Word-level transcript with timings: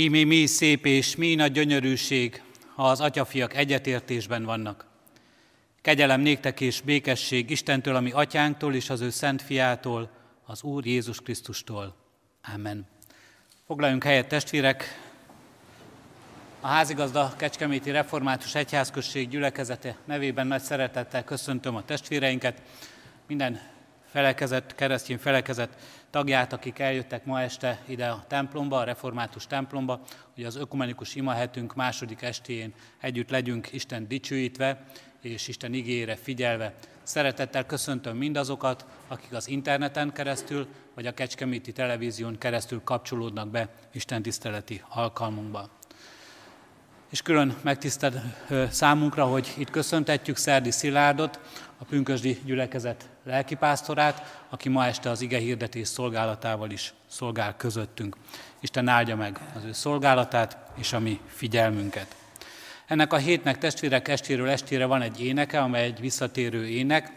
Ímé 0.00 0.24
mi 0.24 0.46
szép 0.46 0.86
és 0.86 1.16
mi 1.16 1.34
nagy 1.34 1.52
gyönyörűség, 1.52 2.42
ha 2.74 2.88
az 2.88 3.00
atyafiak 3.00 3.56
egyetértésben 3.56 4.44
vannak. 4.44 4.86
Kegyelem 5.80 6.20
néktek 6.20 6.60
és 6.60 6.80
békesség 6.80 7.50
Istentől, 7.50 7.96
ami 7.96 8.10
atyánktól 8.10 8.74
és 8.74 8.90
az 8.90 9.00
ő 9.00 9.10
szent 9.10 9.42
fiától, 9.42 10.10
az 10.46 10.62
Úr 10.62 10.86
Jézus 10.86 11.20
Krisztustól. 11.20 11.96
Amen. 12.54 12.86
Foglaljunk 13.66 14.04
helyet, 14.04 14.28
testvérek! 14.28 14.84
A 16.60 16.66
házigazda 16.66 17.34
Kecskeméti 17.36 17.90
Református 17.90 18.54
Egyházközség 18.54 19.28
gyülekezete 19.28 19.96
nevében 20.04 20.46
nagy 20.46 20.62
szeretettel 20.62 21.24
köszöntöm 21.24 21.76
a 21.76 21.84
testvéreinket, 21.84 22.62
minden 23.26 23.60
felekezett, 24.10 24.74
keresztény 24.74 25.18
felekezett 25.18 25.72
tagját, 26.10 26.52
akik 26.52 26.78
eljöttek 26.78 27.24
ma 27.24 27.40
este 27.40 27.80
ide 27.86 28.08
a 28.08 28.24
templomba, 28.28 28.78
a 28.78 28.84
református 28.84 29.46
templomba, 29.46 30.00
hogy 30.34 30.44
az 30.44 30.56
ökumenikus 30.56 31.14
imahetünk 31.14 31.74
második 31.74 32.22
estéjén 32.22 32.74
együtt 33.00 33.30
legyünk 33.30 33.72
Isten 33.72 34.08
dicsőítve 34.08 34.84
és 35.20 35.48
Isten 35.48 35.72
igére 35.72 36.16
figyelve. 36.16 36.74
Szeretettel 37.02 37.66
köszöntöm 37.66 38.16
mindazokat, 38.16 38.86
akik 39.08 39.32
az 39.32 39.48
interneten 39.48 40.12
keresztül, 40.12 40.66
vagy 40.94 41.06
a 41.06 41.14
Kecskeméti 41.14 41.72
televízión 41.72 42.38
keresztül 42.38 42.80
kapcsolódnak 42.84 43.48
be 43.48 43.68
Isten 43.92 44.22
tiszteleti 44.22 44.82
alkalmunkba. 44.88 45.68
És 47.10 47.22
külön 47.22 47.56
megtisztel 47.62 48.36
számunkra, 48.70 49.24
hogy 49.24 49.54
itt 49.56 49.70
köszöntetjük 49.70 50.36
Szerdi 50.36 50.70
Szilárdot, 50.70 51.40
a 51.82 51.84
Pünkösdi 51.84 52.40
gyülekezet 52.44 53.08
lelkipásztorát, 53.24 54.44
aki 54.48 54.68
ma 54.68 54.86
este 54.86 55.10
az 55.10 55.20
ige 55.20 55.38
hirdetés 55.38 55.88
szolgálatával 55.88 56.70
is 56.70 56.94
szolgál 57.06 57.56
közöttünk. 57.56 58.16
Isten 58.60 58.88
áldja 58.88 59.16
meg 59.16 59.38
az 59.56 59.64
ő 59.64 59.72
szolgálatát 59.72 60.56
és 60.74 60.92
a 60.92 60.98
mi 60.98 61.20
figyelmünket. 61.26 62.16
Ennek 62.86 63.12
a 63.12 63.16
hétnek 63.16 63.58
testvérek 63.58 64.08
estéről 64.08 64.48
estére 64.48 64.84
van 64.84 65.02
egy 65.02 65.24
éneke, 65.24 65.60
amely 65.60 65.84
egy 65.84 66.00
visszatérő 66.00 66.68
ének, 66.68 67.12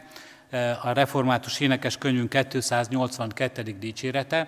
a 0.81 0.91
református 0.91 1.59
énekes 1.59 1.97
könyvünk 1.97 2.47
282. 2.49 3.61
dicsérete. 3.79 4.47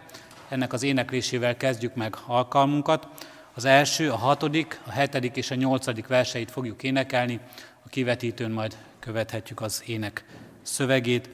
Ennek 0.50 0.74
az 0.74 0.84
éneklésével 0.84 1.58
kezdjük 1.58 1.96
meg 1.96 2.16
alkalmunkat. 2.26 3.08
Az 3.56 3.66
első, 3.66 4.12
a 4.12 4.16
hatodik, 4.16 4.80
a 4.86 4.92
hetedik 4.92 5.36
és 5.36 5.52
a 5.52 5.56
nyolcadik 5.56 6.08
verseit 6.08 6.52
fogjuk 6.52 6.84
énekelni, 6.84 7.40
a 7.86 7.90
kivetítőn 7.90 8.52
majd 8.52 8.78
követhetjük 9.00 9.62
az 9.62 9.84
ének 9.86 10.26
szövegét. 10.62 11.30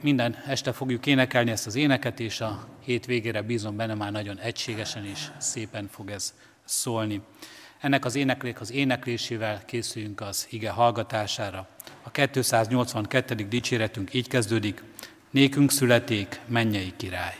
Minden 0.00 0.36
este 0.46 0.72
fogjuk 0.72 1.06
énekelni 1.06 1.50
ezt 1.50 1.66
az 1.66 1.74
éneket, 1.74 2.20
és 2.20 2.40
a 2.40 2.66
hét 2.84 3.06
végére 3.06 3.42
bízom 3.42 3.76
benne 3.76 3.94
már 3.94 4.12
nagyon 4.12 4.38
egységesen 4.38 5.04
és 5.04 5.26
szépen 5.38 5.88
fog 5.92 6.10
ez 6.10 6.34
szólni. 6.64 7.20
Ennek 7.80 8.04
az 8.04 8.14
éneklék 8.14 8.60
az 8.60 8.72
éneklésével 8.72 9.64
készüljünk 9.64 10.20
az 10.20 10.46
ige 10.50 10.70
hallgatására. 10.70 11.68
A 12.02 12.10
282. 12.10 13.34
dicséretünk 13.34 14.14
így 14.14 14.28
kezdődik, 14.28 14.82
Nékünk 15.30 15.70
születék 15.70 16.40
mennyei 16.46 16.92
király. 16.96 17.34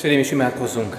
Testvéreim, 0.00 0.26
is 0.26 0.32
imádkozzunk! 0.32 0.96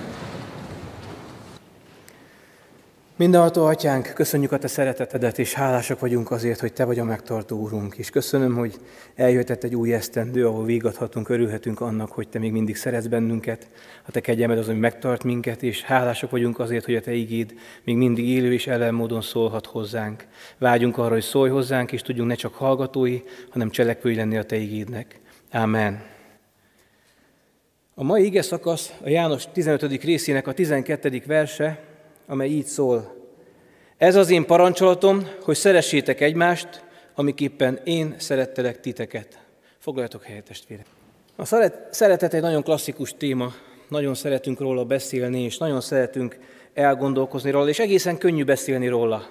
Mindenható 3.16 3.66
Atyánk, 3.66 4.12
köszönjük 4.14 4.52
a 4.52 4.58
Te 4.58 4.68
szeretetedet, 4.68 5.40
és 5.40 5.54
hálásak 5.54 6.00
vagyunk 6.00 6.32
azért, 6.32 6.60
hogy 6.60 6.74
Te 6.74 6.86
vagy 6.86 7.00
a 7.00 7.04
megtartó 7.04 7.58
Úrunk. 7.58 7.96
És 7.98 8.10
köszönöm, 8.10 8.56
hogy 8.56 8.76
eljöhetett 9.16 9.64
egy 9.64 9.76
új 9.76 9.94
esztendő, 9.94 10.48
ahol 10.48 10.66
végathatunk, 10.66 11.30
örülhetünk 11.30 11.82
annak, 11.82 12.12
hogy 12.12 12.28
Te 12.28 12.40
még 12.40 12.52
mindig 12.52 12.76
szeretsz 12.76 13.06
bennünket, 13.06 13.68
a 14.08 14.12
Te 14.12 14.20
kegyelmed 14.20 14.58
az, 14.58 14.66
hogy 14.66 14.80
megtart 14.80 15.24
minket, 15.24 15.64
és 15.64 15.82
hálásak 15.82 16.30
vagyunk 16.30 16.60
azért, 16.60 16.86
hogy 16.86 16.96
a 16.96 17.02
Te 17.02 17.14
igéd 17.14 17.54
még 17.84 17.96
mindig 17.96 18.30
élő 18.30 18.54
és 18.54 18.68
ellenmódon 18.68 19.22
szólhat 19.22 19.66
hozzánk. 19.66 20.26
Vágyunk 20.58 20.98
arra, 20.98 21.14
hogy 21.14 21.24
szólj 21.24 21.50
hozzánk, 21.50 21.92
és 21.92 22.02
tudjunk 22.02 22.30
ne 22.30 22.36
csak 22.36 22.54
hallgatói, 22.54 23.20
hanem 23.50 23.70
cselekvői 23.70 24.16
lenni 24.16 24.38
a 24.38 24.44
Te 24.44 24.56
igédnek. 24.56 25.20
Amen. 25.52 26.20
A 28.02 28.04
mai 28.04 28.26
ige 28.26 28.42
szakasz 28.42 28.94
a 29.04 29.10
János 29.10 29.44
15. 29.54 30.04
részének 30.04 30.48
a 30.48 30.54
12. 30.54 31.22
verse, 31.26 31.84
amely 32.28 32.50
így 32.50 32.66
szól. 32.66 33.16
Ez 33.98 34.16
az 34.16 34.30
én 34.30 34.46
parancsolatom, 34.46 35.28
hogy 35.42 35.56
szeressétek 35.56 36.22
egymást, 36.22 36.84
amiképpen 37.16 37.80
én 37.84 38.16
szerettelek 38.18 38.80
titeket. 38.80 39.40
Foglaljatok 39.78 40.24
helyet, 40.24 40.44
testvérek. 40.44 40.86
A 41.36 41.46
szeretet 41.92 42.34
egy 42.34 42.42
nagyon 42.42 42.64
klasszikus 42.64 43.14
téma, 43.18 43.54
nagyon 43.90 44.14
szeretünk 44.14 44.60
róla 44.60 44.86
beszélni, 44.86 45.42
és 45.42 45.58
nagyon 45.58 45.82
szeretünk 45.82 46.38
elgondolkozni 46.74 47.52
róla, 47.52 47.70
és 47.70 47.80
egészen 47.80 48.18
könnyű 48.18 48.44
beszélni 48.44 48.88
róla. 48.88 49.30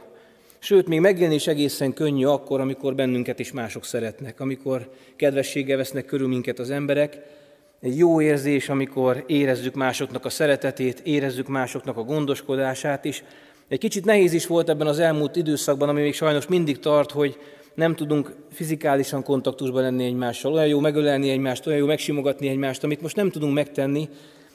Sőt, 0.59 0.89
még 0.89 1.01
megélni 1.01 1.35
is 1.35 1.47
egészen 1.47 1.93
könnyű 1.93 2.25
akkor, 2.25 2.61
amikor 2.61 2.95
bennünket 2.95 3.39
is 3.39 3.53
mások 3.53 3.85
szeretnek, 3.85 4.41
amikor 4.41 4.91
kedvességgel 5.17 5.77
vesznek 5.77 6.05
körül 6.05 6.29
minket 6.29 6.59
az 6.59 6.71
emberek. 6.71 7.39
Egy 7.81 7.99
jó 7.99 8.21
érzés, 8.21 8.69
amikor 8.69 9.25
érezzük 9.27 9.75
másoknak 9.75 10.25
a 10.25 10.31
szeretetét, 10.31 11.01
érezzük 11.01 11.49
másoknak 11.49 11.97
a 11.97 12.03
gondoskodását 12.03 13.05
is. 13.05 13.25
Egy 13.69 13.79
kicsit 13.79 14.05
nehéz 14.05 14.33
is 14.33 14.47
volt 14.47 14.69
ebben 14.69 14.87
az 14.87 14.99
elmúlt 14.99 15.37
időszakban, 15.37 15.89
ami 15.89 16.01
még 16.01 16.15
sajnos 16.15 16.47
mindig 16.47 16.79
tart, 16.79 17.11
hogy 17.11 17.39
nem 17.75 17.95
tudunk 17.95 18.35
fizikálisan 18.53 19.23
kontaktusban 19.23 19.83
lenni 19.83 20.05
egymással. 20.05 20.53
Olyan 20.53 20.67
jó 20.67 20.81
megölelni 20.81 21.31
egymást, 21.31 21.67
olyan 21.67 21.79
jó 21.79 21.87
megsimogatni 21.87 22.49
egymást, 22.49 22.85
amit 22.85 23.01
most 23.01 23.17
nem 23.17 23.31
tudunk 23.31 23.55
megtenni. 23.55 24.09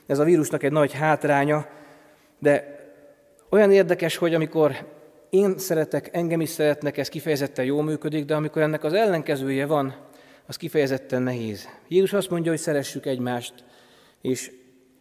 Ez 0.08 0.20
a 0.20 0.24
vírusnak 0.24 0.64
egy 0.64 0.72
nagy 0.72 0.94
hátránya, 0.94 1.68
de 2.40 2.80
olyan 3.50 3.72
érdekes, 3.72 4.16
hogy 4.18 4.34
amikor 4.34 4.76
én 5.30 5.58
szeretek, 5.58 6.10
engem 6.12 6.42
is 6.42 6.50
szeretnek, 6.50 6.98
ez 6.98 7.10
kifejezetten 7.10 7.66
jól 7.66 7.84
működik, 7.84 8.26
de 8.26 8.36
amikor 8.36 8.62
ennek 8.62 8.84
az 8.84 8.94
ellenkezője 8.94 9.66
van, 9.66 9.96
az 10.48 10.56
kifejezetten 10.56 11.22
nehéz. 11.22 11.68
Jézus 11.88 12.14
azt 12.14 12.30
mondja, 12.30 12.52
hogy 12.52 12.60
szeressük 12.60 13.06
egymást, 13.06 13.54
és 14.22 14.52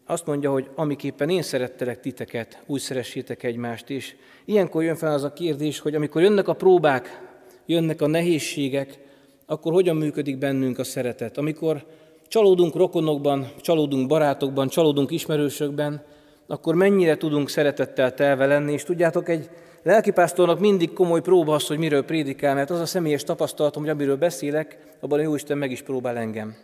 azt 0.06 0.26
mondja, 0.26 0.50
hogy 0.50 0.68
amiképpen 0.74 1.30
én 1.30 1.42
szerettelek 1.42 2.00
titeket, 2.00 2.62
úgy 2.66 2.80
szeressétek 2.80 3.42
egymást 3.42 3.88
is. 3.88 4.16
Ilyenkor 4.44 4.82
jön 4.82 4.96
fel 4.96 5.12
az 5.12 5.24
a 5.24 5.32
kérdés, 5.32 5.78
hogy 5.78 5.94
amikor 5.94 6.22
jönnek 6.22 6.48
a 6.48 6.52
próbák, 6.52 7.20
jönnek 7.66 8.02
a 8.02 8.06
nehézségek, 8.06 8.98
akkor 9.46 9.72
hogyan 9.72 9.96
működik 9.96 10.38
bennünk 10.38 10.78
a 10.78 10.84
szeretet? 10.84 11.38
Amikor 11.38 11.86
csalódunk 12.28 12.74
rokonokban, 12.74 13.52
csalódunk 13.60 14.08
barátokban, 14.08 14.68
csalódunk 14.68 15.10
ismerősökben, 15.10 16.04
akkor 16.46 16.74
mennyire 16.74 17.16
tudunk 17.16 17.48
szeretettel 17.48 18.14
telve 18.14 18.46
lenni, 18.46 18.72
és 18.72 18.82
tudjátok, 18.82 19.28
egy 19.28 19.50
lelkipásztornak 19.84 20.60
mindig 20.60 20.92
komoly 20.92 21.20
próba 21.20 21.54
az, 21.54 21.66
hogy 21.66 21.78
miről 21.78 22.04
prédikál, 22.04 22.54
mert 22.54 22.70
az 22.70 22.80
a 22.80 22.86
személyes 22.86 23.24
tapasztalatom, 23.24 23.82
hogy 23.82 23.92
amiről 23.92 24.16
beszélek, 24.16 24.78
abban 25.00 25.18
a 25.18 25.22
Jóisten 25.22 25.58
meg 25.58 25.70
is 25.70 25.82
próbál 25.82 26.16
engem. 26.16 26.56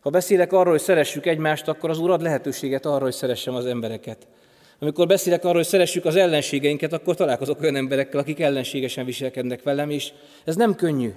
Ha 0.00 0.10
beszélek 0.10 0.52
arról, 0.52 0.72
hogy 0.72 0.80
szeressük 0.80 1.26
egymást, 1.26 1.68
akkor 1.68 1.90
az 1.90 1.98
Úr 1.98 2.10
ad 2.10 2.22
lehetőséget 2.22 2.86
arra, 2.86 3.04
hogy 3.04 3.12
szeressem 3.12 3.54
az 3.54 3.66
embereket. 3.66 4.26
Amikor 4.78 5.06
beszélek 5.06 5.42
arról, 5.44 5.56
hogy 5.56 5.66
szeressük 5.66 6.04
az 6.04 6.16
ellenségeinket, 6.16 6.92
akkor 6.92 7.14
találkozok 7.14 7.60
olyan 7.60 7.76
emberekkel, 7.76 8.20
akik 8.20 8.40
ellenségesen 8.40 9.04
viselkednek 9.04 9.62
velem, 9.62 9.90
és 9.90 10.12
ez 10.44 10.56
nem 10.56 10.74
könnyű. 10.74 11.12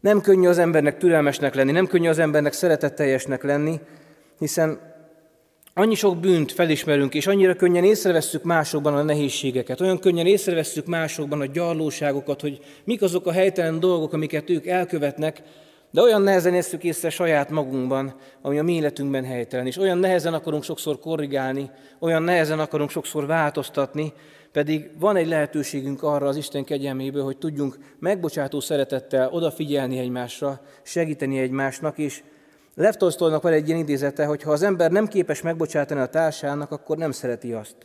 Nem 0.00 0.20
könnyű 0.20 0.48
az 0.48 0.58
embernek 0.58 0.98
türelmesnek 0.98 1.54
lenni, 1.54 1.72
nem 1.72 1.86
könnyű 1.86 2.08
az 2.08 2.18
embernek 2.18 2.52
szeretetteljesnek 2.52 3.42
lenni, 3.42 3.80
hiszen 4.38 4.91
Annyi 5.74 5.94
sok 5.94 6.16
bűnt 6.16 6.52
felismerünk, 6.52 7.14
és 7.14 7.26
annyira 7.26 7.54
könnyen 7.54 7.84
észrevesszük 7.84 8.42
másokban 8.42 8.94
a 8.94 9.02
nehézségeket, 9.02 9.80
olyan 9.80 9.98
könnyen 9.98 10.26
észrevesszük 10.26 10.86
másokban 10.86 11.40
a 11.40 11.46
gyarlóságokat, 11.46 12.40
hogy 12.40 12.60
mik 12.84 13.02
azok 13.02 13.26
a 13.26 13.32
helytelen 13.32 13.80
dolgok, 13.80 14.12
amiket 14.12 14.50
ők 14.50 14.66
elkövetnek, 14.66 15.42
de 15.90 16.00
olyan 16.00 16.22
nehezen 16.22 16.54
észük 16.54 16.84
észre 16.84 17.10
saját 17.10 17.50
magunkban, 17.50 18.14
ami 18.42 18.58
a 18.58 18.62
mi 18.62 18.72
életünkben 18.72 19.24
helytelen, 19.24 19.66
és 19.66 19.76
olyan 19.76 19.98
nehezen 19.98 20.34
akarunk 20.34 20.62
sokszor 20.62 20.98
korrigálni, 20.98 21.70
olyan 21.98 22.22
nehezen 22.22 22.58
akarunk 22.58 22.90
sokszor 22.90 23.26
változtatni, 23.26 24.12
pedig 24.52 24.90
van 24.98 25.16
egy 25.16 25.28
lehetőségünk 25.28 26.02
arra 26.02 26.26
az 26.26 26.36
Isten 26.36 26.64
kegyelméből, 26.64 27.24
hogy 27.24 27.36
tudjunk 27.36 27.78
megbocsátó 27.98 28.60
szeretettel 28.60 29.28
odafigyelni 29.30 29.98
egymásra, 29.98 30.60
segíteni 30.82 31.38
egymásnak, 31.38 31.98
és 31.98 32.22
Lev 32.74 32.94
Tolstoynak 32.94 33.42
van 33.42 33.52
egy 33.52 33.68
ilyen 33.68 33.80
idézete, 33.80 34.24
hogy 34.24 34.42
ha 34.42 34.52
az 34.52 34.62
ember 34.62 34.90
nem 34.90 35.06
képes 35.06 35.42
megbocsátani 35.42 36.00
a 36.00 36.06
társának, 36.06 36.70
akkor 36.70 36.96
nem 36.96 37.10
szereti 37.10 37.52
azt. 37.52 37.76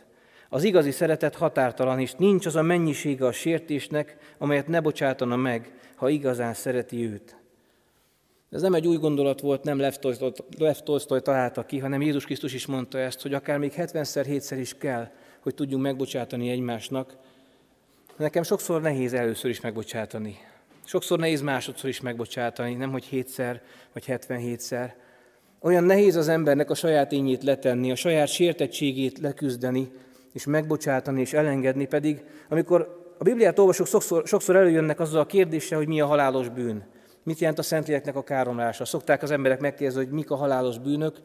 Az 0.48 0.62
igazi 0.64 0.90
szeretet 0.90 1.34
határtalan, 1.34 2.00
és 2.00 2.12
nincs 2.12 2.46
az 2.46 2.56
a 2.56 2.62
mennyisége 2.62 3.26
a 3.26 3.32
sértésnek, 3.32 4.16
amelyet 4.38 4.68
ne 4.68 4.80
bocsátana 4.80 5.36
meg, 5.36 5.72
ha 5.94 6.08
igazán 6.08 6.54
szereti 6.54 7.10
őt. 7.10 7.36
Ez 8.50 8.62
nem 8.62 8.74
egy 8.74 8.86
új 8.86 8.96
gondolat 8.96 9.40
volt, 9.40 9.64
nem 9.64 9.78
Lev 9.78 9.94
Tolstoy, 9.94 10.32
Lev 10.58 10.76
találta 11.22 11.64
ki, 11.66 11.78
hanem 11.78 12.02
Jézus 12.02 12.24
Krisztus 12.24 12.54
is 12.54 12.66
mondta 12.66 12.98
ezt, 12.98 13.22
hogy 13.22 13.34
akár 13.34 13.58
még 13.58 13.72
70-szer, 13.76 14.24
7-szer 14.28 14.56
is 14.58 14.74
kell, 14.78 15.08
hogy 15.40 15.54
tudjunk 15.54 15.82
megbocsátani 15.82 16.50
egymásnak. 16.50 17.16
Nekem 18.16 18.42
sokszor 18.42 18.80
nehéz 18.80 19.12
először 19.12 19.50
is 19.50 19.60
megbocsátani. 19.60 20.38
Sokszor 20.88 21.18
nehéz 21.18 21.40
másodszor 21.40 21.88
is 21.88 22.00
megbocsátani, 22.00 22.74
nem 22.74 22.90
hogy 22.90 23.04
hétszer 23.04 23.62
vagy 23.92 24.04
77-szer. 24.06 24.90
Olyan 25.60 25.84
nehéz 25.84 26.16
az 26.16 26.28
embernek 26.28 26.70
a 26.70 26.74
saját 26.74 27.12
ényét 27.12 27.42
letenni, 27.42 27.90
a 27.90 27.94
saját 27.94 28.28
sértettségét 28.28 29.18
leküzdeni, 29.18 29.92
és 30.32 30.46
megbocsátani 30.46 31.20
és 31.20 31.32
elengedni, 31.32 31.86
pedig 31.86 32.24
amikor 32.48 33.04
a 33.18 33.22
Bibliát 33.22 33.58
olvasok, 33.58 33.86
sokszor, 33.86 34.26
sokszor 34.26 34.56
előjönnek 34.56 35.00
azzal 35.00 35.20
a 35.20 35.26
kérdéssel, 35.26 35.78
hogy 35.78 35.88
mi 35.88 36.00
a 36.00 36.06
halálos 36.06 36.48
bűn. 36.48 36.86
Mit 37.22 37.38
jelent 37.38 37.58
a 37.58 37.62
Szentléleknek 37.62 38.16
a 38.16 38.24
káromlása? 38.24 38.84
Szokták 38.84 39.22
az 39.22 39.30
emberek 39.30 39.60
megkérdezni, 39.60 40.04
hogy 40.04 40.14
mik 40.14 40.30
a 40.30 40.36
halálos 40.36 40.78
bűnök, 40.78 41.16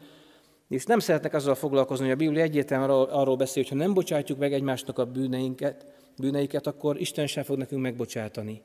és 0.70 0.86
nem 0.86 1.00
szeretnek 1.00 1.34
azzal 1.34 1.56
foglalkozni, 1.56 2.06
hogy 2.06 2.14
a 2.14 2.18
Biblia 2.18 2.42
egyértelműen 2.42 2.90
arról 2.90 3.36
beszél, 3.36 3.64
hogy 3.64 3.72
ha 3.72 3.84
nem 3.84 3.94
bocsátjuk 3.94 4.40
meg 4.40 4.54
egymásnak 4.54 4.98
a 4.98 5.06
bűneinket, 5.06 5.86
bűneiket, 6.18 6.68
akkor 6.68 7.00
Isten 7.00 7.28
sem 7.28 7.44
fog 7.44 7.58
nekünk 7.58 7.82
megbocsátani. 7.82 8.62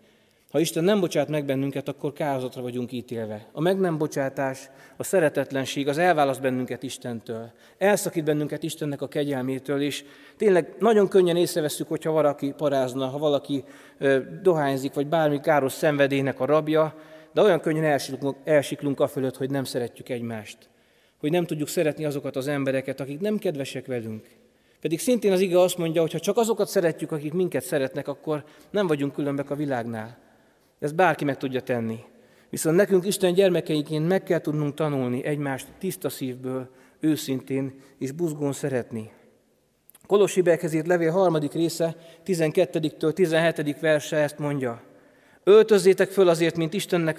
Ha 0.51 0.61
Isten 0.61 0.85
nem 0.85 1.01
bocsát 1.01 1.29
meg 1.29 1.45
bennünket, 1.45 1.89
akkor 1.89 2.13
kározatra 2.13 2.63
vagyunk 2.63 2.93
ítélve. 2.93 3.47
A 3.53 3.61
meg 3.61 3.79
nem 3.79 3.99
bocsátás, 3.99 4.71
a 4.97 5.03
szeretetlenség, 5.03 5.89
az 5.89 5.99
elválaszt 5.99 6.41
bennünket 6.41 6.83
Istentől. 6.83 7.53
Elszakít 7.79 8.25
bennünket 8.25 8.63
Istennek 8.63 9.03
a 9.03 9.09
kegyelmétől, 9.09 9.83
és 9.83 10.05
tényleg 10.37 10.75
nagyon 10.79 11.09
könnyen 11.09 11.37
észreveszünk, 11.37 11.89
hogyha 11.89 12.11
valaki 12.11 12.55
parázna, 12.57 13.07
ha 13.07 13.19
valaki 13.19 13.65
ö, 13.99 14.19
dohányzik, 14.43 14.95
vagy 14.95 15.07
bármi 15.07 15.41
káros 15.41 15.73
szenvedélynek 15.73 16.41
a 16.41 16.45
rabja, 16.45 16.95
de 17.33 17.43
olyan 17.43 17.61
könnyen 17.61 17.85
elsiklunk, 17.85 18.37
elsiklunk 18.45 19.09
fölött, 19.09 19.37
hogy 19.37 19.51
nem 19.51 19.65
szeretjük 19.65 20.09
egymást. 20.09 20.59
Hogy 21.21 21.31
nem 21.31 21.47
tudjuk 21.47 21.69
szeretni 21.69 22.05
azokat 22.05 22.37
az 22.37 22.49
embereket, 22.49 23.01
akik 23.01 23.21
nem 23.21 23.39
kedvesek 23.39 23.87
velünk. 23.87 24.27
Pedig 24.81 25.01
szintén 25.01 25.33
az 25.33 25.41
ige 25.41 25.61
azt 25.61 25.79
mondja, 25.79 26.01
hogy 26.01 26.13
ha 26.13 26.19
csak 26.19 26.37
azokat 26.37 26.69
szeretjük, 26.69 27.13
akik 27.13 27.33
minket 27.33 27.65
szeretnek, 27.65 28.09
akkor 28.09 28.45
nem 28.71 28.87
vagyunk 28.87 29.13
különbek 29.13 29.51
a 29.51 29.55
világnál. 29.55 30.27
Ezt 30.79 30.95
bárki 30.95 31.25
meg 31.25 31.37
tudja 31.37 31.61
tenni. 31.61 31.99
Viszont 32.51 32.77
nekünk 32.77 33.07
Isten 33.07 33.35
gyermekeiként 33.35 34.09
meg 34.09 34.23
kell 34.23 34.41
tudnunk 34.41 34.75
tanulni 34.75 35.25
egymást 35.25 35.67
tiszta 35.79 36.09
szívből, 36.09 36.71
őszintén 37.01 37.81
és 37.99 38.13
buzgón 38.13 38.53
szeretni. 38.53 39.11
Kolossibekhez 40.07 40.73
írt 40.73 40.87
levél 40.87 41.11
harmadik 41.11 41.53
része, 41.53 41.97
12-től 42.27 43.13
17. 43.13 43.81
verse 43.81 44.17
ezt 44.17 44.39
mondja. 44.39 44.83
Öltözzétek 45.45 46.11
föl 46.11 46.29
azért, 46.29 46.57
mint 46.57 46.75
Istennek 46.75 47.19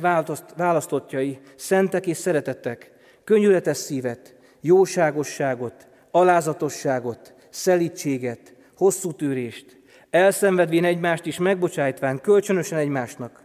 választottjai, 0.56 1.40
szentek 1.56 2.08
és 2.08 2.18
szeretettek, 2.18 2.92
könnyületes 3.24 3.78
szívet, 3.78 4.36
jóságosságot, 4.62 5.88
alázatosságot, 6.12 7.34
szelítséget, 7.50 8.56
hosszú 8.78 9.12
tűrést, 9.12 9.78
elszenvedvén 10.10 10.86
egymást 10.86 11.26
is 11.26 11.38
megbocsájtván 11.38 12.22
kölcsönösen 12.22 12.80
egymásnak, 12.80 13.44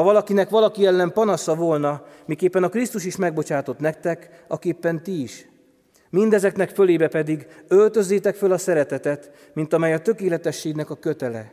ha 0.00 0.06
valakinek 0.06 0.48
valaki 0.48 0.86
ellen 0.86 1.12
panasza 1.12 1.54
volna, 1.54 2.02
miképpen 2.26 2.62
a 2.62 2.68
Krisztus 2.68 3.04
is 3.04 3.16
megbocsátott 3.16 3.78
nektek, 3.78 4.44
aképpen 4.48 5.02
ti 5.02 5.22
is. 5.22 5.46
Mindezeknek 6.10 6.70
fölébe 6.70 7.08
pedig 7.08 7.46
öltözzétek 7.68 8.34
föl 8.34 8.52
a 8.52 8.58
szeretetet, 8.58 9.30
mint 9.52 9.72
amely 9.72 9.92
a 9.92 9.98
tökéletességnek 9.98 10.90
a 10.90 10.94
kötele. 10.94 11.52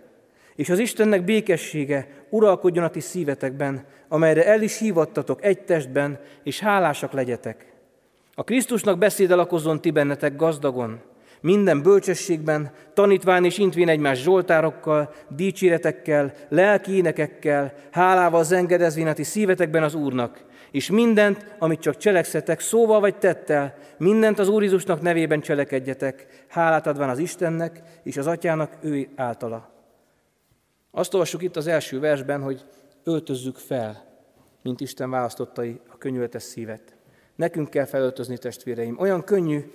És 0.56 0.70
az 0.70 0.80
Istennek 0.80 1.24
békessége 1.24 2.08
uralkodjon 2.30 2.84
a 2.84 2.90
ti 2.90 3.00
szívetekben, 3.00 3.86
amelyre 4.08 4.46
el 4.46 4.62
is 4.62 4.78
hívattatok 4.78 5.44
egy 5.44 5.64
testben, 5.64 6.20
és 6.44 6.60
hálásak 6.60 7.12
legyetek. 7.12 7.74
A 8.36 8.44
Krisztusnak 8.44 8.98
beszéde 8.98 9.36
lakozzon 9.36 9.82
ti 9.82 9.92
bennetek 9.92 10.36
gazdagon, 10.36 11.02
minden 11.42 11.82
bölcsességben, 11.82 12.72
tanítván 12.94 13.46
és 13.46 13.58
intvén 13.58 13.90
egymás 13.90 14.22
zsoltárokkal, 14.22 15.14
dicséretekkel, 15.30 16.34
lelki 16.50 16.96
énekekkel, 16.96 17.74
hálával 17.92 18.44
zengedezvén 18.44 19.08
a 19.08 19.14
ti 19.14 19.24
szívetekben 19.24 19.84
az 19.84 19.96
Úrnak, 19.96 20.46
és 20.72 20.90
mindent, 20.90 21.56
amit 21.60 21.80
csak 21.80 21.98
cselekszetek, 21.98 22.60
szóval 22.60 23.00
vagy 23.00 23.18
tettel, 23.18 23.76
mindent 23.98 24.40
az 24.40 24.48
Úr 24.48 24.62
Jézusnak 24.62 25.02
nevében 25.02 25.42
cselekedjetek, 25.42 26.46
hálát 26.48 26.88
adván 26.88 27.10
az 27.10 27.20
Istennek 27.20 27.82
és 28.04 28.18
az 28.18 28.28
Atyának 28.28 28.78
ő 28.82 29.08
általa. 29.16 29.72
Azt 30.92 31.14
olvassuk 31.14 31.42
itt 31.42 31.56
az 31.56 31.68
első 31.68 32.00
versben, 32.00 32.42
hogy 32.42 32.66
öltözzük 33.04 33.56
fel, 33.56 34.06
mint 34.64 34.80
Isten 34.80 35.10
választottai 35.10 35.80
a 35.90 35.98
könyvetes 35.98 36.44
szívet. 36.44 36.96
Nekünk 37.36 37.70
kell 37.70 37.86
felöltözni, 37.86 38.38
testvéreim. 38.38 39.00
Olyan 39.00 39.24
könnyű 39.24 39.72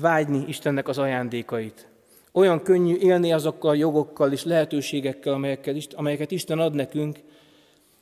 vágyni 0.00 0.44
Istennek 0.46 0.88
az 0.88 0.98
ajándékait. 0.98 1.88
Olyan 2.32 2.62
könnyű 2.62 2.96
élni 2.96 3.32
azokkal 3.32 3.70
a 3.70 3.74
jogokkal 3.74 4.32
és 4.32 4.44
lehetőségekkel, 4.44 5.32
amelyekkel, 5.32 5.74
amelyeket 5.94 6.30
Isten 6.30 6.58
ad 6.58 6.74
nekünk, 6.74 7.18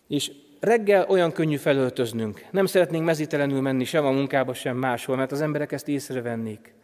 és 0.09 0.31
reggel 0.61 1.07
olyan 1.09 1.33
könnyű 1.33 1.57
felöltöznünk. 1.57 2.47
Nem 2.51 2.67
szeretnénk 2.67 3.05
mezítelenül 3.05 3.61
menni 3.61 3.85
sem 3.85 4.05
a 4.05 4.11
munkába, 4.11 4.55
sem 4.55 4.77
máshol, 4.77 5.17
mert 5.17 5.33
az 5.33 5.41
emberek 5.41 5.73
ezt 5.73 5.89
észrevennék. 5.89 6.75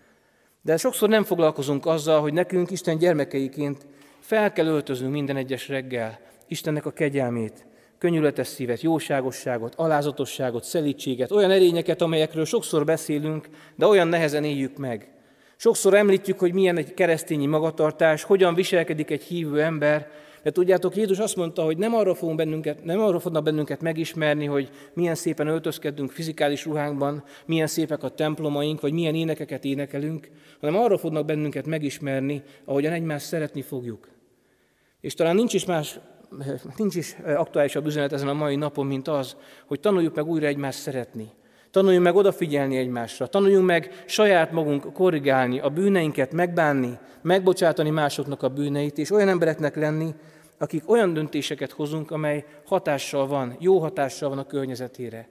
De 0.62 0.76
sokszor 0.76 1.08
nem 1.08 1.24
foglalkozunk 1.24 1.86
azzal, 1.86 2.20
hogy 2.20 2.32
nekünk 2.32 2.70
Isten 2.70 2.98
gyermekeiként 2.98 3.86
fel 4.18 4.52
kell 4.52 4.66
öltöznünk 4.66 5.12
minden 5.12 5.36
egyes 5.36 5.68
reggel 5.68 6.18
Istennek 6.48 6.86
a 6.86 6.90
kegyelmét, 6.90 7.66
könnyületes 7.98 8.46
szívet, 8.46 8.80
jóságosságot, 8.80 9.74
alázatosságot, 9.74 10.64
szelítséget, 10.64 11.30
olyan 11.30 11.50
erényeket, 11.50 12.02
amelyekről 12.02 12.44
sokszor 12.44 12.84
beszélünk, 12.84 13.48
de 13.76 13.86
olyan 13.86 14.08
nehezen 14.08 14.44
éljük 14.44 14.76
meg. 14.76 15.08
Sokszor 15.56 15.94
említjük, 15.94 16.38
hogy 16.38 16.52
milyen 16.52 16.76
egy 16.76 16.94
keresztényi 16.94 17.46
magatartás, 17.46 18.22
hogyan 18.22 18.54
viselkedik 18.54 19.10
egy 19.10 19.22
hívő 19.22 19.62
ember, 19.62 20.10
de 20.42 20.50
tudjátok, 20.50 20.96
Jézus 20.96 21.18
azt 21.18 21.36
mondta, 21.36 21.62
hogy 21.62 21.76
nem 21.76 21.94
arra, 21.94 22.14
fogunk 22.14 22.36
bennünket, 22.36 22.84
nem 22.84 23.00
arra 23.00 23.20
fognak 23.20 23.42
bennünket 23.42 23.80
megismerni, 23.80 24.44
hogy 24.44 24.70
milyen 24.92 25.14
szépen 25.14 25.46
öltözkedünk 25.46 26.10
fizikális 26.10 26.64
ruhánkban, 26.64 27.24
milyen 27.46 27.66
szépek 27.66 28.02
a 28.02 28.08
templomaink, 28.08 28.80
vagy 28.80 28.92
milyen 28.92 29.14
énekeket 29.14 29.64
énekelünk, 29.64 30.28
hanem 30.60 30.80
arra 30.80 30.98
fognak 30.98 31.24
bennünket 31.24 31.66
megismerni, 31.66 32.42
ahogyan 32.64 32.92
egymást 32.92 33.26
szeretni 33.26 33.62
fogjuk. 33.62 34.08
És 35.00 35.14
talán 35.14 35.34
nincs 35.34 35.54
is 35.54 35.64
más 35.64 35.98
nincs 36.76 36.94
is 36.94 37.16
aktuálisabb 37.24 37.86
üzenet 37.86 38.12
ezen 38.12 38.28
a 38.28 38.32
mai 38.32 38.56
napon, 38.56 38.86
mint 38.86 39.08
az, 39.08 39.36
hogy 39.66 39.80
tanuljuk 39.80 40.14
meg 40.14 40.26
újra 40.26 40.46
egymást 40.46 40.78
szeretni. 40.78 41.30
Tanuljunk 41.70 42.04
meg 42.04 42.14
odafigyelni 42.14 42.76
egymásra, 42.76 43.26
tanuljunk 43.26 43.66
meg 43.66 44.02
saját 44.06 44.52
magunk 44.52 44.92
korrigálni, 44.92 45.60
a 45.60 45.68
bűneinket 45.68 46.32
megbánni, 46.32 46.98
megbocsátani 47.22 47.90
másoknak 47.90 48.42
a 48.42 48.48
bűneit, 48.48 48.98
és 48.98 49.10
olyan 49.10 49.28
embereknek 49.28 49.76
lenni, 49.76 50.14
akik 50.58 50.90
olyan 50.90 51.12
döntéseket 51.12 51.72
hozunk, 51.72 52.10
amely 52.10 52.44
hatással 52.66 53.26
van, 53.26 53.56
jó 53.58 53.78
hatással 53.78 54.28
van 54.28 54.38
a 54.38 54.46
környezetére. 54.46 55.28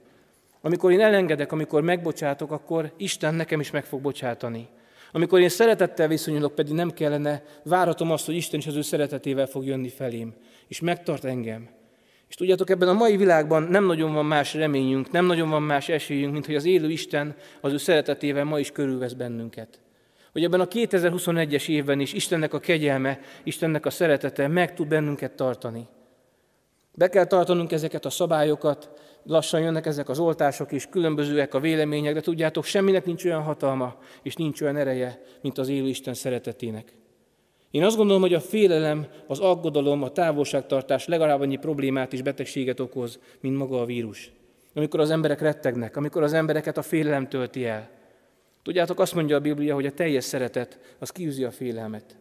Amikor 0.60 0.92
én 0.92 1.00
elengedek, 1.00 1.52
amikor 1.52 1.82
megbocsátok, 1.82 2.50
akkor 2.50 2.92
Isten 2.96 3.34
nekem 3.34 3.60
is 3.60 3.70
meg 3.70 3.84
fog 3.84 4.00
bocsátani. 4.00 4.68
Amikor 5.12 5.40
én 5.40 5.48
szeretettel 5.48 6.08
viszonyulok, 6.08 6.54
pedig 6.54 6.72
nem 6.72 6.90
kellene, 6.90 7.42
várhatom 7.64 8.10
azt, 8.10 8.26
hogy 8.26 8.34
Isten 8.34 8.58
is 8.58 8.66
az 8.66 8.76
ő 8.76 8.82
szeretetével 8.82 9.46
fog 9.46 9.64
jönni 9.64 9.88
felém, 9.88 10.34
és 10.68 10.80
megtart 10.80 11.24
engem. 11.24 11.68
És 12.28 12.34
tudjátok, 12.34 12.70
ebben 12.70 12.88
a 12.88 12.92
mai 12.92 13.16
világban 13.16 13.62
nem 13.62 13.84
nagyon 13.84 14.12
van 14.12 14.26
más 14.26 14.54
reményünk, 14.54 15.10
nem 15.10 15.26
nagyon 15.26 15.50
van 15.50 15.62
más 15.62 15.88
esélyünk, 15.88 16.32
mint 16.32 16.46
hogy 16.46 16.54
az 16.54 16.64
élő 16.64 16.90
Isten 16.90 17.34
az 17.60 17.72
ő 17.72 17.76
szeretetével 17.76 18.44
ma 18.44 18.58
is 18.58 18.72
körülvesz 18.72 19.12
bennünket. 19.12 19.80
Hogy 20.32 20.44
ebben 20.44 20.60
a 20.60 20.66
2021-es 20.66 21.68
évben 21.68 22.00
is 22.00 22.12
Istennek 22.12 22.54
a 22.54 22.60
kegyelme, 22.60 23.20
Istennek 23.42 23.86
a 23.86 23.90
szeretete 23.90 24.48
meg 24.48 24.74
tud 24.74 24.88
bennünket 24.88 25.32
tartani. 25.32 25.86
Be 26.94 27.08
kell 27.08 27.24
tartanunk 27.24 27.72
ezeket 27.72 28.04
a 28.04 28.10
szabályokat, 28.10 28.90
lassan 29.24 29.60
jönnek 29.60 29.86
ezek 29.86 30.08
az 30.08 30.18
oltások 30.18 30.72
is, 30.72 30.86
különbözőek 30.86 31.54
a 31.54 31.60
vélemények, 31.60 32.14
de 32.14 32.20
tudjátok, 32.20 32.64
semminek 32.64 33.04
nincs 33.04 33.24
olyan 33.24 33.42
hatalma, 33.42 33.96
és 34.22 34.34
nincs 34.34 34.60
olyan 34.60 34.76
ereje, 34.76 35.20
mint 35.40 35.58
az 35.58 35.68
élő 35.68 35.88
Isten 35.88 36.14
szeretetének. 36.14 36.92
Én 37.70 37.82
azt 37.82 37.96
gondolom, 37.96 38.22
hogy 38.22 38.34
a 38.34 38.40
félelem, 38.40 39.06
az 39.26 39.38
aggodalom, 39.38 40.02
a 40.02 40.10
távolságtartás 40.10 41.06
legalább 41.06 41.40
annyi 41.40 41.56
problémát 41.56 42.12
és 42.12 42.22
betegséget 42.22 42.80
okoz, 42.80 43.18
mint 43.40 43.56
maga 43.56 43.80
a 43.80 43.84
vírus. 43.84 44.32
Amikor 44.74 45.00
az 45.00 45.10
emberek 45.10 45.40
rettegnek, 45.40 45.96
amikor 45.96 46.22
az 46.22 46.32
embereket 46.32 46.76
a 46.76 46.82
félelem 46.82 47.28
tölti 47.28 47.64
el. 47.64 47.90
Tudjátok, 48.62 49.00
azt 49.00 49.14
mondja 49.14 49.36
a 49.36 49.40
Biblia, 49.40 49.74
hogy 49.74 49.86
a 49.86 49.92
teljes 49.92 50.24
szeretet 50.24 50.78
az 50.98 51.10
kiűzi 51.10 51.44
a 51.44 51.50
félelmet. 51.50 52.16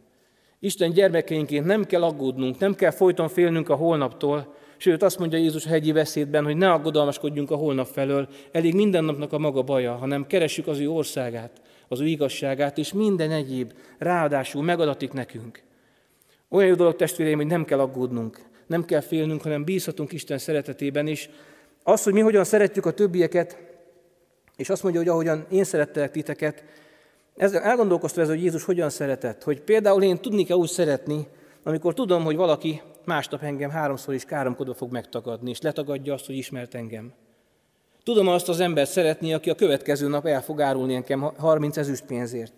Isten 0.60 0.92
gyermekeinként 0.92 1.66
nem 1.66 1.86
kell 1.86 2.04
aggódnunk, 2.04 2.60
nem 2.60 2.76
kell 2.76 2.92
folyton 2.92 3.28
félnünk 3.28 3.70
a 3.70 3.76
holnaptól, 3.76 4.54
sőt 4.78 5.04
azt 5.04 5.20
mondja 5.20 5.38
Jézus 5.38 5.66
hegyi 5.66 5.92
beszédben, 5.92 6.44
hogy 6.44 6.58
ne 6.58 6.72
aggodalmaskodjunk 6.72 7.52
a 7.52 7.56
holnap 7.56 7.88
felől, 7.88 8.28
elég 8.52 8.74
minden 8.74 9.04
napnak 9.04 9.34
a 9.34 9.38
maga 9.38 9.62
baja, 9.62 9.96
hanem 9.96 10.28
keressük 10.28 10.68
az 10.68 10.80
ő 10.80 10.90
országát, 10.90 11.62
az 11.88 12.00
ő 12.00 12.06
igazságát, 12.06 12.78
és 12.78 12.94
minden 12.94 13.32
egyéb 13.32 13.74
ráadásul 13.98 14.64
megadatik 14.64 15.14
nekünk. 15.14 15.64
Olyan 16.50 16.68
jó 16.68 16.76
dolog, 16.76 16.96
testvéreim, 16.96 17.38
hogy 17.38 17.48
nem 17.48 17.66
kell 17.66 17.80
aggódnunk, 17.80 18.40
nem 18.68 18.86
kell 18.86 19.02
félnünk, 19.02 19.42
hanem 19.42 19.64
bízhatunk 19.64 20.12
Isten 20.12 20.38
szeretetében 20.38 21.08
is. 21.08 21.30
Az, 21.84 22.04
hogy 22.04 22.14
mi 22.14 22.20
hogyan 22.20 22.44
szeretjük 22.44 22.86
a 22.86 22.94
többieket, 22.94 23.58
és 24.56 24.70
azt 24.70 24.84
mondja, 24.84 25.02
hogy 25.02 25.10
ahogyan 25.10 25.46
én 25.50 25.64
szerettelek 25.64 26.12
titeket, 26.12 26.64
ez, 27.36 27.54
elgondolkoztam 27.54 28.24
ez, 28.24 28.30
hogy 28.30 28.44
Jézus 28.44 28.64
hogyan 28.64 28.90
szeretett. 28.90 29.44
Hogy 29.44 29.62
például 29.62 30.04
én 30.04 30.18
tudni 30.18 30.44
kell 30.44 30.58
úgy 30.58 30.70
szeretni, 30.70 31.28
amikor 31.64 31.94
tudom, 31.94 32.24
hogy 32.24 32.36
valaki 32.36 32.82
másnap 33.06 33.44
engem 33.44 33.70
háromszor 33.70 34.14
is 34.14 34.26
káromkodva 34.26 34.74
fog 34.74 34.92
megtagadni, 34.92 35.50
és 35.50 35.62
letagadja 35.62 36.14
azt, 36.14 36.26
hogy 36.26 36.36
ismert 36.36 36.76
engem. 36.76 37.14
Tudom 38.08 38.28
azt 38.28 38.50
az 38.50 38.60
embert 38.60 38.90
szeretni, 38.90 39.34
aki 39.34 39.50
a 39.50 39.56
következő 39.56 40.08
nap 40.08 40.26
el 40.26 40.42
fog 40.42 40.62
árulni 40.62 40.96
engem 40.96 41.22
30 41.22 41.78
ezüst. 41.78 42.52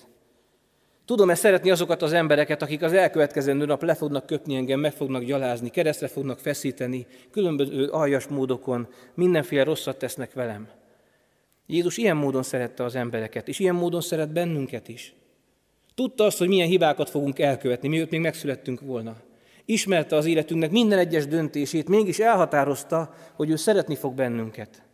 Tudom-e 1.05 1.35
szeretni 1.35 1.71
azokat 1.71 2.01
az 2.01 2.13
embereket, 2.13 2.61
akik 2.61 2.81
az 2.81 2.93
elkövetkező 2.93 3.53
nap 3.53 3.83
le 3.83 3.93
fognak 3.93 4.25
köpni 4.25 4.55
engem, 4.55 4.79
meg 4.79 4.93
fognak 4.93 5.23
gyalázni, 5.23 5.69
keresztre 5.69 6.07
fognak 6.07 6.39
feszíteni, 6.39 7.07
különböző 7.31 7.87
aljas 7.87 8.27
módokon, 8.27 8.87
mindenféle 9.13 9.63
rosszat 9.63 9.97
tesznek 9.97 10.33
velem. 10.33 10.67
Jézus 11.65 11.97
ilyen 11.97 12.17
módon 12.17 12.43
szerette 12.43 12.83
az 12.83 12.95
embereket, 12.95 13.47
és 13.47 13.59
ilyen 13.59 13.75
módon 13.75 14.01
szeret 14.01 14.33
bennünket 14.33 14.87
is. 14.87 15.13
Tudta 15.95 16.23
azt, 16.23 16.37
hogy 16.37 16.47
milyen 16.47 16.67
hibákat 16.67 17.09
fogunk 17.09 17.39
elkövetni, 17.39 17.87
mielőtt 17.87 18.11
még 18.11 18.21
megszülettünk 18.21 18.81
volna. 18.81 19.15
Ismerte 19.65 20.15
az 20.15 20.25
életünknek 20.25 20.71
minden 20.71 20.99
egyes 20.99 21.27
döntését, 21.27 21.89
mégis 21.89 22.19
elhatározta, 22.19 23.13
hogy 23.33 23.49
ő 23.49 23.55
szeretni 23.55 23.95
fog 23.95 24.13
bennünket. 24.13 24.87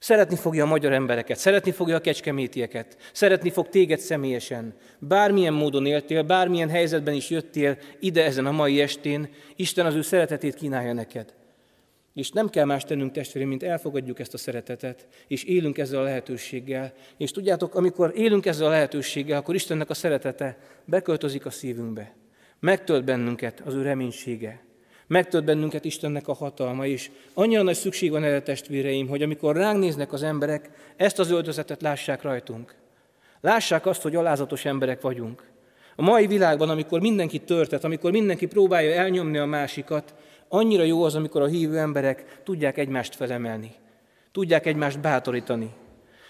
Szeretni 0.00 0.36
fogja 0.36 0.64
a 0.64 0.68
magyar 0.68 0.92
embereket, 0.92 1.38
szeretni 1.38 1.70
fogja 1.70 1.96
a 1.96 2.00
kecskemétieket, 2.00 2.96
szeretni 3.12 3.50
fog 3.50 3.68
téged 3.68 3.98
személyesen. 3.98 4.74
Bármilyen 4.98 5.52
módon 5.52 5.86
éltél, 5.86 6.22
bármilyen 6.22 6.68
helyzetben 6.68 7.14
is 7.14 7.30
jöttél 7.30 7.78
ide 7.98 8.24
ezen 8.24 8.46
a 8.46 8.50
mai 8.50 8.80
estén, 8.80 9.28
Isten 9.56 9.86
az 9.86 9.94
ő 9.94 10.02
szeretetét 10.02 10.54
kínálja 10.54 10.92
neked. 10.92 11.34
És 12.14 12.30
nem 12.30 12.48
kell 12.48 12.64
más 12.64 12.84
tennünk 12.84 13.12
testvérem, 13.12 13.48
mint 13.48 13.62
elfogadjuk 13.62 14.18
ezt 14.18 14.34
a 14.34 14.38
szeretetet, 14.38 15.06
és 15.26 15.44
élünk 15.44 15.78
ezzel 15.78 16.00
a 16.00 16.04
lehetőséggel. 16.04 16.92
És 17.16 17.30
tudjátok, 17.30 17.74
amikor 17.74 18.12
élünk 18.14 18.46
ezzel 18.46 18.66
a 18.66 18.70
lehetőséggel, 18.70 19.38
akkor 19.38 19.54
Istennek 19.54 19.90
a 19.90 19.94
szeretete 19.94 20.58
beköltözik 20.84 21.46
a 21.46 21.50
szívünkbe. 21.50 22.14
Megtölt 22.60 23.04
bennünket 23.04 23.62
az 23.64 23.74
ő 23.74 23.82
reménysége. 23.82 24.69
Megtölt 25.10 25.44
bennünket 25.44 25.84
Istennek 25.84 26.28
a 26.28 26.34
hatalma, 26.34 26.86
és 26.86 27.10
annyira 27.34 27.62
nagy 27.62 27.74
szükség 27.74 28.10
van 28.10 28.24
erre 28.24 28.42
testvéreim, 28.42 29.08
hogy 29.08 29.22
amikor 29.22 29.56
ránk 29.56 29.78
néznek 29.78 30.12
az 30.12 30.22
emberek, 30.22 30.70
ezt 30.96 31.18
az 31.18 31.30
öltözetet 31.30 31.82
lássák 31.82 32.22
rajtunk. 32.22 32.74
Lássák 33.40 33.86
azt, 33.86 34.02
hogy 34.02 34.16
alázatos 34.16 34.64
emberek 34.64 35.00
vagyunk. 35.00 35.42
A 35.96 36.02
mai 36.02 36.26
világban, 36.26 36.68
amikor 36.70 37.00
mindenki 37.00 37.38
törtet, 37.38 37.84
amikor 37.84 38.10
mindenki 38.10 38.46
próbálja 38.46 38.92
elnyomni 38.92 39.38
a 39.38 39.44
másikat, 39.44 40.14
annyira 40.48 40.82
jó 40.82 41.02
az, 41.02 41.14
amikor 41.14 41.42
a 41.42 41.46
hívő 41.46 41.78
emberek 41.78 42.40
tudják 42.44 42.78
egymást 42.78 43.14
felemelni, 43.14 43.72
tudják 44.32 44.66
egymást 44.66 45.00
bátorítani. 45.00 45.70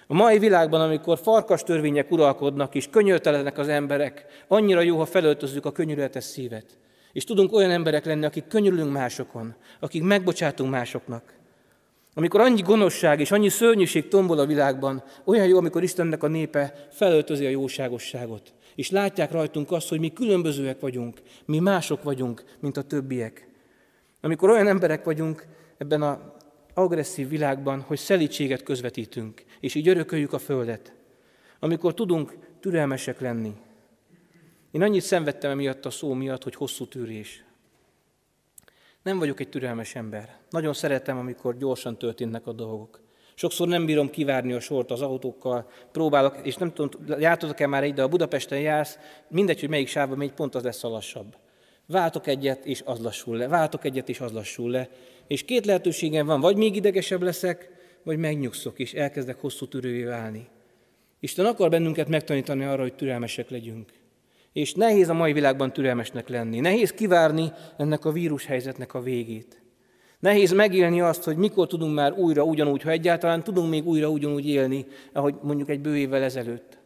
A 0.07 0.15
mai 0.15 0.39
világban, 0.39 0.81
amikor 0.81 1.19
farkas 1.19 1.63
törvények 1.63 2.11
uralkodnak 2.11 2.75
és 2.75 2.89
könyörtelenek 2.91 3.59
az 3.59 3.69
emberek, 3.69 4.45
annyira 4.49 4.81
jó, 4.81 4.99
ha 4.99 5.07
felöltözzük 5.07 5.65
a 5.65 5.73
könyörületes 5.73 6.25
szívet. 6.25 6.67
És 7.12 7.25
tudunk 7.25 7.52
olyan 7.52 7.71
emberek 7.71 8.05
lenni, 8.05 8.25
akik 8.25 8.47
könyörülünk 8.47 8.93
másokon, 8.93 9.55
akik 9.81 10.02
megbocsátunk 10.02 10.71
másoknak. 10.71 11.38
Amikor 12.14 12.40
annyi 12.40 12.62
gonoszság 12.62 13.21
és 13.21 13.31
annyi 13.31 13.49
szörnyűség 13.49 14.09
tombol 14.09 14.38
a 14.38 14.47
világban, 14.47 15.02
olyan 15.25 15.47
jó, 15.47 15.57
amikor 15.59 15.83
Istennek 15.83 16.23
a 16.23 16.29
népe 16.29 16.87
felöltözi 16.90 17.47
a 17.47 17.49
jóságosságot. 17.49 18.52
És 18.75 18.90
látják 18.90 19.33
rajtunk 19.33 19.71
azt, 19.71 19.88
hogy 19.88 20.00
mi 20.00 20.12
különbözőek 20.12 20.81
vagyunk, 20.81 21.21
mi 21.45 21.59
mások 21.59 22.02
vagyunk, 22.02 22.45
mint 22.61 22.76
a 22.76 22.83
többiek. 22.83 23.49
Amikor 24.21 24.50
olyan 24.50 24.67
emberek 24.67 25.05
vagyunk 25.05 25.47
ebben 25.79 26.02
az 26.02 26.17
agresszív 26.75 27.29
világban, 27.29 27.81
hogy 27.81 27.99
szelítséget 27.99 28.62
közvetítünk, 28.62 29.43
és 29.61 29.75
így 29.75 29.88
örököljük 29.88 30.33
a 30.33 30.38
Földet. 30.38 30.95
Amikor 31.61 31.95
tudunk 31.95 32.37
türelmesek 32.61 33.21
lenni, 33.21 33.52
én 34.71 34.83
annyit 34.83 35.03
szenvedtem 35.03 35.50
emiatt 35.50 35.87
a 35.87 35.91
szó 35.91 36.12
miatt, 36.12 36.43
hogy 36.43 36.55
hosszú 36.55 36.87
tűrés. 36.87 37.45
Nem 39.03 39.19
vagyok 39.19 39.41
egy 39.41 39.49
türelmes 39.49 39.95
ember. 39.95 40.39
Nagyon 40.50 40.73
szeretem, 40.73 41.19
amikor 41.19 41.57
gyorsan 41.57 41.99
történnek 41.99 42.47
a 42.47 42.53
dolgok. 42.53 43.00
Sokszor 43.35 43.69
nem 43.69 43.87
bírom 43.87 44.11
kivárni 44.11 44.53
a 44.53 44.61
sort 44.61 44.91
az 44.91 45.03
autókkal, 45.03 45.71
próbálok, 45.93 46.39
és 46.43 46.57
nem 46.57 46.73
tudom, 46.73 47.21
jártatok-e 47.21 47.67
már 47.67 47.83
egy, 47.83 47.95
de 47.95 48.03
a 48.03 48.09
Budapesten 48.09 48.61
jársz, 48.61 48.99
mindegy, 49.29 49.61
hogy 49.61 49.69
melyik 49.69 49.89
sávban 49.89 50.19
megy, 50.19 50.33
pont 50.33 50.55
az 50.55 50.62
lesz 50.62 50.85
a 50.85 50.89
lassabb. 50.89 51.37
Váltok 51.87 52.27
egyet, 52.27 52.65
és 52.65 52.83
az 52.85 52.99
lassul 52.99 53.37
le. 53.37 53.49
Váltok 53.49 53.85
egyet, 53.85 54.09
és 54.09 54.21
az 54.21 54.33
lassul 54.33 54.71
le. 54.71 54.89
És 55.27 55.45
két 55.45 55.67
lehetőségem 55.67 56.27
van, 56.27 56.41
vagy 56.41 56.57
még 56.57 56.77
idegesebb 56.77 57.23
leszek, 57.23 57.71
vagy 58.03 58.19
megnyugszok, 58.19 58.79
és 58.79 58.95
elkezdek 58.95 59.41
hosszú 59.41 59.67
türővé 59.67 60.03
válni. 60.03 60.49
Isten 61.21 61.47
akar 61.47 61.71
bennünket 61.71 62.09
megtanítani 62.09 62.65
arra, 62.65 62.83
hogy 62.83 62.95
türelmesek 62.95 63.50
legyünk. 63.50 64.00
És 64.52 64.75
nehéz 64.75 65.09
a 65.09 65.14
mai 65.14 65.33
világban 65.33 65.73
türelmesnek 65.73 66.28
lenni. 66.28 66.61
Nehéz 66.61 66.90
kivárni 66.90 67.52
ennek 67.76 68.04
a 68.04 68.12
vírushelyzetnek 68.12 68.95
a 68.95 69.00
végét. 69.00 69.62
Nehéz 70.19 70.52
megélni 70.52 71.00
azt, 71.00 71.25
hogy 71.25 71.37
mikor 71.37 71.66
tudunk 71.66 71.95
már 71.95 72.12
újra 72.12 72.42
ugyanúgy, 72.42 72.83
ha 72.83 72.90
egyáltalán 72.90 73.45
tudunk 73.45 73.71
még 73.71 73.87
újra 73.87 74.09
ugyanúgy 74.09 74.49
élni, 74.49 74.87
ahogy 75.12 75.35
mondjuk 75.42 75.69
egy 75.69 75.80
bő 75.80 75.97
évvel 75.97 76.23
ezelőtt. 76.23 76.78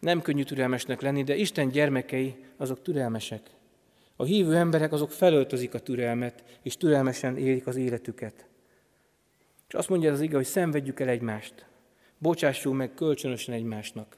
Nem 0.00 0.22
könnyű 0.22 0.42
türelmesnek 0.42 1.00
lenni, 1.00 1.22
de 1.22 1.36
Isten 1.36 1.68
gyermekei 1.68 2.36
azok 2.56 2.82
türelmesek. 2.82 3.50
A 4.16 4.24
hívő 4.24 4.56
emberek 4.56 4.92
azok 4.92 5.10
felöltözik 5.10 5.74
a 5.74 5.78
türelmet, 5.78 6.42
és 6.62 6.76
türelmesen 6.76 7.36
élik 7.36 7.66
az 7.66 7.76
életüket. 7.76 8.46
És 9.68 9.74
azt 9.74 9.88
mondja 9.88 10.12
az 10.12 10.20
ige, 10.20 10.36
hogy 10.36 10.44
szenvedjük 10.44 11.00
el 11.00 11.08
egymást. 11.08 11.66
Bocsássuk 12.18 12.74
meg 12.74 12.94
kölcsönösen 12.94 13.54
egymásnak. 13.54 14.16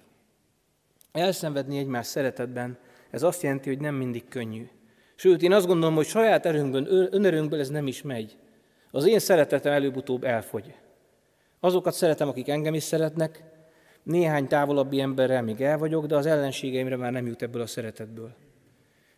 Elszenvedni 1.19 1.79
egymás 1.79 2.07
szeretetben, 2.07 2.79
ez 3.11 3.23
azt 3.23 3.43
jelenti, 3.43 3.69
hogy 3.69 3.81
nem 3.81 3.95
mindig 3.95 4.29
könnyű. 4.29 4.69
Sőt, 5.15 5.43
én 5.43 5.53
azt 5.53 5.67
gondolom, 5.67 5.95
hogy 5.95 6.07
saját 6.07 6.47
erőnkből, 6.47 7.09
önerőnkből 7.11 7.61
ez 7.61 7.69
nem 7.69 7.87
is 7.87 8.03
megy. 8.03 8.37
Az 8.91 9.07
én 9.07 9.19
szeretetem 9.19 9.73
előbb-utóbb 9.73 10.25
elfogy. 10.25 10.75
Azokat 11.61 11.95
szeretem, 11.95 12.29
akik 12.29 12.49
engem 12.49 12.75
is 12.75 12.83
szeretnek, 12.83 13.43
néhány 14.03 14.47
távolabbi 14.47 15.01
emberrel 15.01 15.43
még 15.43 15.61
el 15.61 15.79
vagyok, 15.79 16.07
de 16.07 16.17
az 16.17 16.27
ellenségeimre 16.27 16.97
már 16.97 17.13
nem 17.13 17.27
jut 17.27 17.43
ebből 17.43 17.63
a 17.63 17.67
szeretetből. 17.67 18.35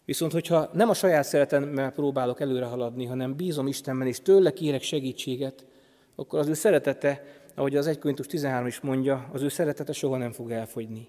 Viszont, 0.05 0.33
hogyha 0.33 0.71
nem 0.73 0.89
a 0.89 0.95
saját 0.95 1.25
szeretemmel 1.25 1.91
próbálok 1.93 2.41
előre 2.41 2.65
haladni, 2.65 3.05
hanem 3.05 3.37
bízom 3.37 3.67
Istenben, 3.67 4.07
és 4.07 4.21
tőle 4.21 4.53
kérek 4.53 4.83
segítséget, 4.83 5.67
akkor 6.15 6.39
az 6.39 6.49
ő 6.49 6.55
szeretete, 6.55 7.23
ahogy 7.55 7.77
az 7.77 7.87
1 7.87 7.99
Korintus 7.99 8.27
13 8.27 8.67
is 8.67 8.81
mondja, 8.81 9.29
az 9.33 9.43
ő 9.43 9.49
szeretete 9.49 9.93
soha 9.93 10.17
nem 10.17 10.33
fog 10.33 10.51
elfogyni. 10.51 11.09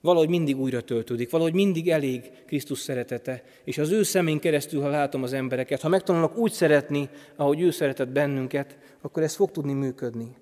Valahogy 0.00 0.28
mindig 0.28 0.58
újra 0.58 0.80
töltődik, 0.80 1.30
valahogy 1.30 1.54
mindig 1.54 1.90
elég 1.90 2.30
Krisztus 2.46 2.78
szeretete, 2.78 3.42
és 3.64 3.78
az 3.78 3.90
ő 3.90 4.02
szemén 4.02 4.38
keresztül, 4.38 4.80
ha 4.80 4.88
látom 4.88 5.22
az 5.22 5.32
embereket, 5.32 5.80
ha 5.80 5.88
megtanulok 5.88 6.36
úgy 6.36 6.52
szeretni, 6.52 7.08
ahogy 7.36 7.60
ő 7.60 7.70
szeretett 7.70 8.08
bennünket, 8.08 8.78
akkor 9.00 9.22
ez 9.22 9.34
fog 9.34 9.50
tudni 9.50 9.72
működni. 9.72 10.36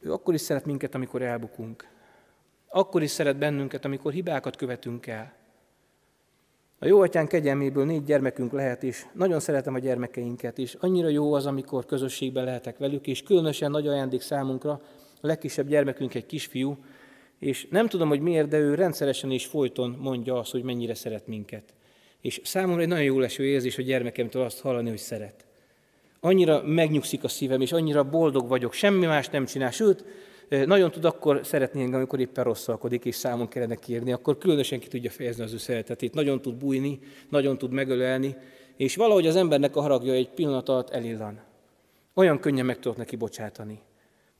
Ő 0.00 0.12
akkor 0.12 0.34
is 0.34 0.40
szeret 0.40 0.64
minket, 0.64 0.94
amikor 0.94 1.22
elbukunk. 1.22 1.88
Akkor 2.68 3.02
is 3.02 3.10
szeret 3.10 3.38
bennünket, 3.38 3.84
amikor 3.84 4.12
hibákat 4.12 4.56
követünk 4.56 5.06
el. 5.06 5.38
A 6.78 6.86
jó 6.86 7.00
atyán 7.00 7.26
kegyelméből 7.26 7.84
négy 7.84 8.04
gyermekünk 8.04 8.52
lehet, 8.52 8.82
és 8.82 9.06
nagyon 9.12 9.40
szeretem 9.40 9.74
a 9.74 9.78
gyermekeinket, 9.78 10.58
és 10.58 10.76
annyira 10.80 11.08
jó 11.08 11.32
az, 11.32 11.46
amikor 11.46 11.86
közösségben 11.86 12.44
lehetek 12.44 12.78
velük, 12.78 13.06
és 13.06 13.22
különösen 13.22 13.70
nagy 13.70 13.86
ajándék 13.86 14.20
számunkra, 14.20 14.80
a 15.20 15.26
legkisebb 15.26 15.68
gyermekünk 15.68 16.14
egy 16.14 16.26
kisfiú, 16.26 16.78
és 17.38 17.66
nem 17.70 17.88
tudom, 17.88 18.08
hogy 18.08 18.20
miért, 18.20 18.48
de 18.48 18.58
ő 18.58 18.74
rendszeresen 18.74 19.30
és 19.30 19.46
folyton 19.46 19.96
mondja 20.00 20.38
azt, 20.38 20.50
hogy 20.50 20.62
mennyire 20.62 20.94
szeret 20.94 21.26
minket. 21.26 21.62
És 22.20 22.40
számomra 22.44 22.82
egy 22.82 22.88
nagyon 22.88 23.04
jó 23.04 23.18
leső 23.18 23.44
érzés 23.44 23.78
a 23.78 23.82
gyermekemtől 23.82 24.42
azt 24.42 24.60
hallani, 24.60 24.88
hogy 24.88 24.98
szeret. 24.98 25.44
Annyira 26.20 26.62
megnyugszik 26.62 27.24
a 27.24 27.28
szívem, 27.28 27.60
és 27.60 27.72
annyira 27.72 28.04
boldog 28.04 28.48
vagyok, 28.48 28.72
semmi 28.72 29.06
más 29.06 29.28
nem 29.28 29.44
csinál. 29.44 29.70
Sőt, 29.70 30.04
nagyon 30.48 30.90
tud 30.90 31.04
akkor 31.04 31.40
szeretni 31.42 31.80
engem, 31.80 31.98
amikor 31.98 32.20
éppen 32.20 32.44
rosszalkodik, 32.44 33.04
és 33.04 33.14
számon 33.14 33.48
kellene 33.48 33.74
kérni, 33.74 34.12
akkor 34.12 34.38
különösen 34.38 34.80
ki 34.80 34.88
tudja 34.88 35.10
fejezni 35.10 35.42
az 35.42 35.52
ő 35.52 35.56
szeretetét. 35.56 36.14
Nagyon 36.14 36.42
tud 36.42 36.54
bújni, 36.54 36.98
nagyon 37.28 37.58
tud 37.58 37.72
megölelni, 37.72 38.36
és 38.76 38.96
valahogy 38.96 39.26
az 39.26 39.36
embernek 39.36 39.76
a 39.76 39.80
haragja 39.80 40.12
egy 40.12 40.30
pillanat 40.30 40.68
alatt 40.68 40.90
elillan. 40.90 41.40
Olyan 42.14 42.40
könnyen 42.40 42.66
meg 42.66 42.78
tudok 42.78 42.96
neki 42.96 43.16
bocsátani. 43.16 43.80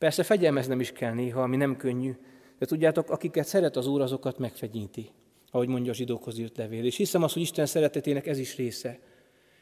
Persze 0.01 0.23
fegyelmeznem 0.23 0.81
is 0.81 0.93
kell 0.93 1.13
néha, 1.13 1.43
ami 1.43 1.57
nem 1.57 1.77
könnyű, 1.77 2.13
de 2.59 2.67
tudjátok, 2.67 3.11
akiket 3.11 3.47
szeret 3.47 3.77
az 3.77 3.87
Úr, 3.87 4.01
azokat 4.01 4.39
megfegyíti, 4.39 5.11
ahogy 5.51 5.69
mondja 5.69 5.91
a 5.91 5.95
zsidókhoz 5.95 6.39
írt 6.39 6.57
levél. 6.57 6.85
És 6.85 6.97
hiszem 6.97 7.23
azt, 7.23 7.33
hogy 7.33 7.43
Isten 7.43 7.67
szeretetének 7.67 8.27
ez 8.27 8.39
is 8.39 8.57
része. 8.57 8.99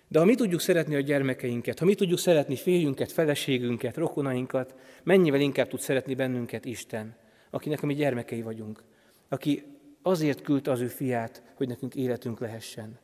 De 0.08 0.18
ha 0.18 0.24
mi 0.24 0.34
tudjuk 0.34 0.60
szeretni 0.60 0.94
a 0.94 1.00
gyermekeinket, 1.00 1.78
ha 1.78 1.84
mi 1.84 1.94
tudjuk 1.94 2.18
szeretni 2.18 2.56
férjünket, 2.56 3.12
feleségünket, 3.12 3.96
rokonainkat, 3.96 4.74
mennyivel 5.02 5.40
inkább 5.40 5.68
tud 5.68 5.80
szeretni 5.80 6.14
bennünket 6.14 6.64
Isten, 6.64 7.16
akinek 7.50 7.82
a 7.82 7.86
mi 7.86 7.94
gyermekei 7.94 8.42
vagyunk, 8.42 8.82
aki 9.28 9.64
azért 10.02 10.42
küldte 10.42 10.70
az 10.70 10.80
ő 10.80 10.86
fiát, 10.86 11.42
hogy 11.54 11.68
nekünk 11.68 11.94
életünk 11.94 12.40
lehessen. 12.40 12.98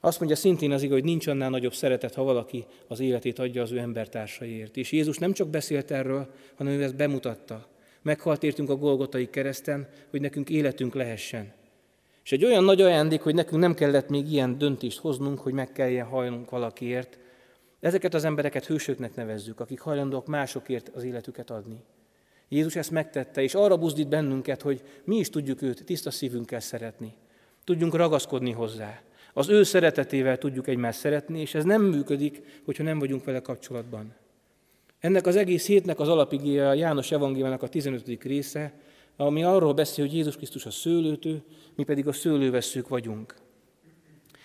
Azt 0.00 0.18
mondja 0.18 0.36
szintén 0.36 0.72
az 0.72 0.82
igaz, 0.82 0.94
hogy 0.94 1.04
nincs 1.04 1.26
annál 1.26 1.50
nagyobb 1.50 1.74
szeretet, 1.74 2.14
ha 2.14 2.22
valaki 2.22 2.66
az 2.86 3.00
életét 3.00 3.38
adja 3.38 3.62
az 3.62 3.72
ő 3.72 3.78
embertársaiért. 3.78 4.76
És 4.76 4.92
Jézus 4.92 5.18
nem 5.18 5.32
csak 5.32 5.48
beszélt 5.48 5.90
erről, 5.90 6.30
hanem 6.54 6.72
ő 6.72 6.82
ezt 6.82 6.96
bemutatta. 6.96 7.68
Meghalt 8.02 8.42
értünk 8.42 8.70
a 8.70 8.76
Golgotai 8.76 9.30
kereszten, 9.30 9.88
hogy 10.10 10.20
nekünk 10.20 10.50
életünk 10.50 10.94
lehessen. 10.94 11.52
És 12.24 12.32
egy 12.32 12.44
olyan 12.44 12.64
nagy 12.64 12.80
ajándék, 12.80 13.20
hogy 13.20 13.34
nekünk 13.34 13.60
nem 13.60 13.74
kellett 13.74 14.08
még 14.08 14.32
ilyen 14.32 14.58
döntést 14.58 14.98
hoznunk, 14.98 15.38
hogy 15.38 15.52
meg 15.52 15.72
kelljen 15.72 16.06
hajlunk 16.06 16.50
valakiért. 16.50 17.18
Ezeket 17.80 18.14
az 18.14 18.24
embereket 18.24 18.66
hősöknek 18.66 19.14
nevezzük, 19.14 19.60
akik 19.60 19.80
hajlandóak 19.80 20.26
másokért 20.26 20.90
az 20.94 21.04
életüket 21.04 21.50
adni. 21.50 21.82
Jézus 22.48 22.76
ezt 22.76 22.90
megtette, 22.90 23.42
és 23.42 23.54
arra 23.54 23.76
buzdít 23.76 24.08
bennünket, 24.08 24.62
hogy 24.62 24.82
mi 25.04 25.16
is 25.16 25.30
tudjuk 25.30 25.62
őt 25.62 25.84
tiszta 25.84 26.10
szívünkkel 26.10 26.60
szeretni. 26.60 27.14
Tudjunk 27.64 27.94
ragaszkodni 27.94 28.52
hozzá. 28.52 29.00
Az 29.38 29.48
ő 29.48 29.62
szeretetével 29.62 30.38
tudjuk 30.38 30.68
egymást 30.68 30.98
szeretni, 30.98 31.40
és 31.40 31.54
ez 31.54 31.64
nem 31.64 31.82
működik, 31.82 32.42
hogyha 32.64 32.82
nem 32.82 32.98
vagyunk 32.98 33.24
vele 33.24 33.40
kapcsolatban. 33.40 34.14
Ennek 34.98 35.26
az 35.26 35.36
egész 35.36 35.66
hétnek 35.66 36.00
az 36.00 36.08
alapigéje 36.08 36.68
a 36.68 36.74
János 36.74 37.12
evangéliumának 37.12 37.62
a 37.62 37.68
15. 37.68 38.22
része, 38.22 38.72
ami 39.16 39.44
arról 39.44 39.74
beszél, 39.74 40.04
hogy 40.04 40.14
Jézus 40.14 40.36
Krisztus 40.36 40.66
a 40.66 40.70
szőlőtő, 40.70 41.42
mi 41.74 41.84
pedig 41.84 42.06
a 42.06 42.12
szőlőveszők 42.12 42.88
vagyunk. 42.88 43.34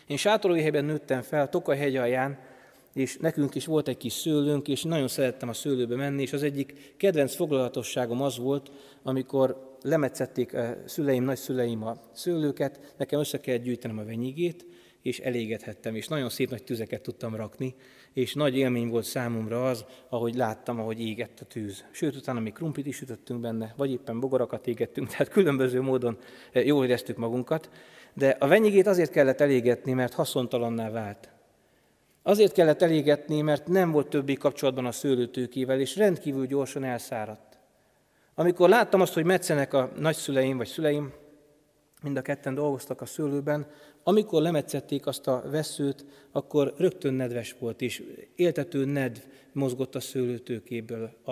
Én 0.08 0.18
sátorújhelyben 0.18 0.86
nőttem 0.86 1.22
fel, 1.22 1.50
Tokaj 1.50 1.78
hegy 1.78 1.96
alján, 1.96 2.40
és 2.94 3.18
nekünk 3.18 3.56
is 3.56 3.66
volt 3.66 3.88
egy 3.88 3.98
kis 3.98 4.14
szőlőnk, 4.14 4.68
és 4.68 4.84
nagyon 4.84 5.08
szerettem 5.08 5.50
a 5.50 5.54
szőlőbe 5.54 5.96
menni, 5.96 6.22
és 6.22 6.34
az 6.34 6.44
egyik 6.44 6.94
kedvenc 6.98 7.36
foglalatosságom 7.36 8.22
az 8.22 8.38
volt, 8.38 8.72
amikor 9.04 9.78
lemetszették 9.82 10.54
a 10.54 10.78
szüleim, 10.86 11.24
nagyszüleim 11.24 11.84
a 11.84 11.98
szőlőket, 12.12 12.94
nekem 12.98 13.20
össze 13.20 13.40
kellett 13.40 13.64
gyűjtenem 13.64 13.98
a 13.98 14.06
venyigét, 14.06 14.66
és 15.04 15.20
elégethettem, 15.20 15.96
és 15.96 16.08
nagyon 16.08 16.30
szép 16.30 16.50
nagy 16.50 16.64
tüzeket 16.64 17.02
tudtam 17.02 17.36
rakni, 17.36 17.76
és 18.14 18.34
nagy 18.34 18.58
élmény 18.58 18.88
volt 18.88 19.06
számomra 19.06 19.68
az, 19.68 19.86
ahogy 20.10 20.36
láttam, 20.36 20.80
ahogy 20.80 21.00
égett 21.00 21.40
a 21.40 21.46
tűz. 21.46 21.86
Sőt, 21.92 22.16
utána 22.16 22.40
még 22.40 22.54
krumplit 22.54 22.86
is 22.86 22.96
sütöttünk 22.96 23.40
benne, 23.40 23.74
vagy 23.78 23.92
éppen 23.92 24.20
bogaраkat 24.20 24.68
égettünk, 24.68 25.08
tehát 25.12 25.30
különböző 25.30 25.82
módon 25.82 26.18
eh, 26.52 26.66
jól 26.66 26.86
éreztük 26.86 27.18
magunkat. 27.18 27.70
De 28.14 28.36
a 28.40 28.48
venyigét 28.48 28.88
azért 28.88 29.12
kellett 29.12 29.42
elégetni, 29.42 29.94
mert 29.94 30.14
haszontalanná 30.14 30.90
vált. 30.90 31.30
Azért 32.22 32.54
kellett 32.54 32.82
elégetni, 32.82 33.42
mert 33.42 33.68
nem 33.68 33.92
volt 33.92 34.10
többé 34.10 34.34
kapcsolatban 34.34 34.86
a 34.86 34.92
szőlőtőkével, 34.92 35.80
és 35.80 35.96
rendkívül 35.96 36.46
gyorsan 36.46 36.84
elszáradt. 36.84 37.60
Amikor 38.36 38.70
láttam 38.70 39.02
azt, 39.02 39.14
hogy 39.14 39.26
metszenek 39.26 39.74
a 39.74 39.92
nagyszüleim 40.00 40.58
vagy 40.58 40.68
szüleim, 40.68 41.14
mind 42.04 42.18
a 42.18 42.22
ketten 42.22 42.56
dolgoztak 42.56 43.02
a 43.02 43.06
szőlőben, 43.06 43.68
amikor 44.04 44.42
lemetszették 44.42 45.06
azt 45.06 45.28
a 45.28 45.44
veszőt, 45.52 46.06
akkor 46.32 46.74
rögtön 46.78 47.14
nedves 47.14 47.56
volt, 47.60 47.82
és 47.82 48.04
éltető 48.36 48.86
nedv 48.86 49.20
mozgott 49.52 49.96
a 49.96 50.00
szőlőtőkéből 50.00 51.10
a, 51.26 51.32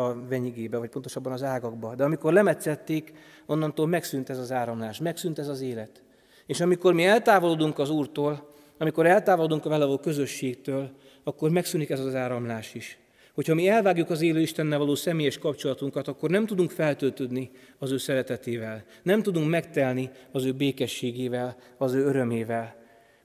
a 0.00 0.26
venyigébe, 0.28 0.78
vagy 0.78 0.88
pontosabban 0.88 1.32
az 1.32 1.42
ágakba. 1.42 1.94
De 1.94 2.04
amikor 2.04 2.32
lemetszették, 2.32 3.12
onnantól 3.46 3.86
megszűnt 3.86 4.30
ez 4.30 4.38
az 4.38 4.52
áramlás, 4.52 4.98
megszűnt 4.98 5.38
ez 5.38 5.48
az 5.48 5.60
élet. 5.60 6.02
És 6.46 6.60
amikor 6.60 6.94
mi 6.94 7.04
eltávolodunk 7.04 7.78
az 7.78 7.90
Úrtól, 7.90 8.48
amikor 8.78 9.06
eltávolodunk 9.06 9.64
a 9.64 9.68
vele 9.68 9.98
közösségtől, 10.02 10.90
akkor 11.24 11.50
megszűnik 11.50 11.90
ez 11.90 12.00
az 12.00 12.14
áramlás 12.14 12.74
is. 12.74 12.98
Hogyha 13.34 13.54
mi 13.54 13.68
elvágjuk 13.68 14.10
az 14.10 14.20
élő 14.20 14.40
Istennel 14.40 14.78
való 14.78 14.94
személyes 14.94 15.38
kapcsolatunkat, 15.38 16.08
akkor 16.08 16.30
nem 16.30 16.46
tudunk 16.46 16.70
feltöltődni 16.70 17.50
az 17.78 17.90
ő 17.90 17.96
szeretetével, 17.96 18.84
nem 19.02 19.22
tudunk 19.22 19.48
megtelni 19.48 20.10
az 20.32 20.44
ő 20.44 20.52
békességével, 20.52 21.56
az 21.78 21.94
ő 21.94 22.04
örömével. 22.04 22.76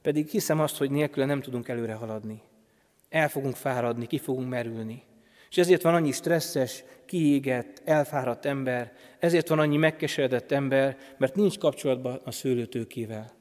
Pedig 0.02 0.28
hiszem 0.28 0.60
azt, 0.60 0.76
hogy 0.76 0.90
nélküle 0.90 1.26
nem 1.26 1.40
tudunk 1.40 1.68
előre 1.68 1.94
haladni. 1.94 2.42
El 3.08 3.28
fogunk 3.28 3.54
fáradni, 3.54 4.06
ki 4.06 4.18
fogunk 4.18 4.48
merülni. 4.48 5.02
És 5.50 5.56
ezért 5.56 5.82
van 5.82 5.94
annyi 5.94 6.12
stresszes, 6.12 6.84
kiégett, 7.06 7.82
elfáradt 7.84 8.44
ember, 8.44 8.92
ezért 9.18 9.48
van 9.48 9.58
annyi 9.58 9.76
megkeseredett 9.76 10.52
ember, 10.52 10.96
mert 11.18 11.34
nincs 11.34 11.58
kapcsolatban 11.58 12.20
a 12.24 12.30
szőlőtőkével. 12.30 13.32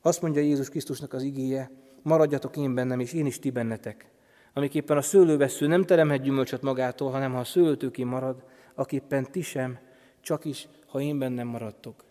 Azt 0.00 0.22
mondja 0.22 0.42
Jézus 0.42 0.68
Krisztusnak 0.68 1.12
az 1.12 1.22
igéje, 1.22 1.70
maradjatok 2.02 2.56
én 2.56 2.74
bennem, 2.74 3.00
és 3.00 3.12
én 3.12 3.26
is 3.26 3.38
ti 3.38 3.50
bennetek 3.50 4.06
amiképpen 4.56 4.96
a 4.96 5.02
szőlővesző 5.02 5.66
nem 5.66 5.84
teremhet 5.84 6.22
gyümölcsöt 6.22 6.62
magától, 6.62 7.10
hanem 7.10 7.32
ha 7.32 7.38
a 7.38 7.44
szőlőtőké 7.44 8.02
marad, 8.02 8.44
aképpen 8.74 9.30
ti 9.30 9.42
sem, 9.42 9.78
csak 10.20 10.44
is, 10.44 10.68
ha 10.86 11.00
én 11.00 11.18
bennem 11.18 11.46
maradtok. 11.46 12.04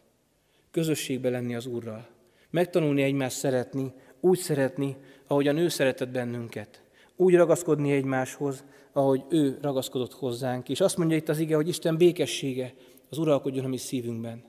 Közösségbe 0.71 1.29
lenni 1.29 1.55
az 1.55 1.65
Úrral. 1.65 2.07
Megtanulni 2.49 3.01
egymást 3.01 3.37
szeretni, 3.37 3.93
úgy 4.19 4.37
szeretni, 4.37 4.97
ahogyan 5.27 5.57
ő 5.57 5.67
szeretett 5.67 6.09
bennünket. 6.09 6.81
Úgy 7.15 7.35
ragaszkodni 7.35 7.91
egymáshoz, 7.91 8.63
ahogy 8.91 9.23
ő 9.29 9.57
ragaszkodott 9.61 10.13
hozzánk. 10.13 10.69
És 10.69 10.81
azt 10.81 10.97
mondja 10.97 11.17
itt 11.17 11.29
az 11.29 11.39
ige, 11.39 11.55
hogy 11.55 11.67
Isten 11.67 11.97
békessége 11.97 12.73
az 13.09 13.17
uralkodjon 13.17 13.65
a 13.65 13.67
mi 13.67 13.77
szívünkben. 13.77 14.43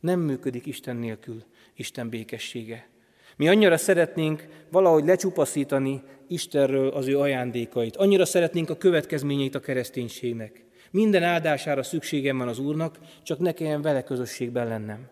Nem 0.00 0.20
működik 0.20 0.66
Isten 0.66 0.96
nélkül 0.96 1.44
Isten 1.74 2.08
békessége. 2.08 2.90
Mi 3.36 3.48
annyira 3.48 3.76
szeretnénk 3.76 4.46
valahogy 4.70 5.04
lecsupaszítani 5.04 6.02
Istenről 6.32 6.88
az 6.88 7.06
ő 7.06 7.18
ajándékait. 7.18 7.96
Annyira 7.96 8.24
szeretnénk 8.24 8.70
a 8.70 8.76
következményeit 8.76 9.54
a 9.54 9.60
kereszténységnek. 9.60 10.64
Minden 10.90 11.22
áldására 11.22 11.82
szükségem 11.82 12.38
van 12.38 12.48
az 12.48 12.58
Úrnak, 12.58 12.98
csak 13.22 13.38
ne 13.38 13.52
kelljen 13.52 13.82
vele 13.82 14.02
közösségben 14.02 14.68
lennem. 14.68 15.08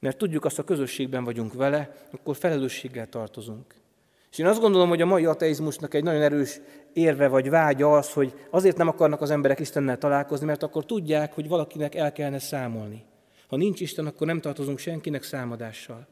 Mert 0.00 0.18
tudjuk 0.18 0.44
azt, 0.44 0.58
a 0.58 0.64
közösségben 0.64 1.24
vagyunk 1.24 1.54
vele, 1.54 2.06
akkor 2.10 2.36
felelősséggel 2.36 3.08
tartozunk. 3.08 3.74
És 4.30 4.38
én 4.38 4.46
azt 4.46 4.60
gondolom, 4.60 4.88
hogy 4.88 5.00
a 5.00 5.06
mai 5.06 5.24
ateizmusnak 5.24 5.94
egy 5.94 6.02
nagyon 6.02 6.22
erős 6.22 6.60
érve 6.92 7.28
vagy 7.28 7.50
vágya 7.50 7.96
az, 7.96 8.12
hogy 8.12 8.34
azért 8.50 8.76
nem 8.76 8.88
akarnak 8.88 9.20
az 9.20 9.30
emberek 9.30 9.60
Istennel 9.60 9.98
találkozni, 9.98 10.46
mert 10.46 10.62
akkor 10.62 10.84
tudják, 10.84 11.32
hogy 11.32 11.48
valakinek 11.48 11.94
el 11.94 12.12
kellene 12.12 12.38
számolni. 12.38 13.04
Ha 13.48 13.56
nincs 13.56 13.80
Isten, 13.80 14.06
akkor 14.06 14.26
nem 14.26 14.40
tartozunk 14.40 14.78
senkinek 14.78 15.22
számadással. 15.22 16.06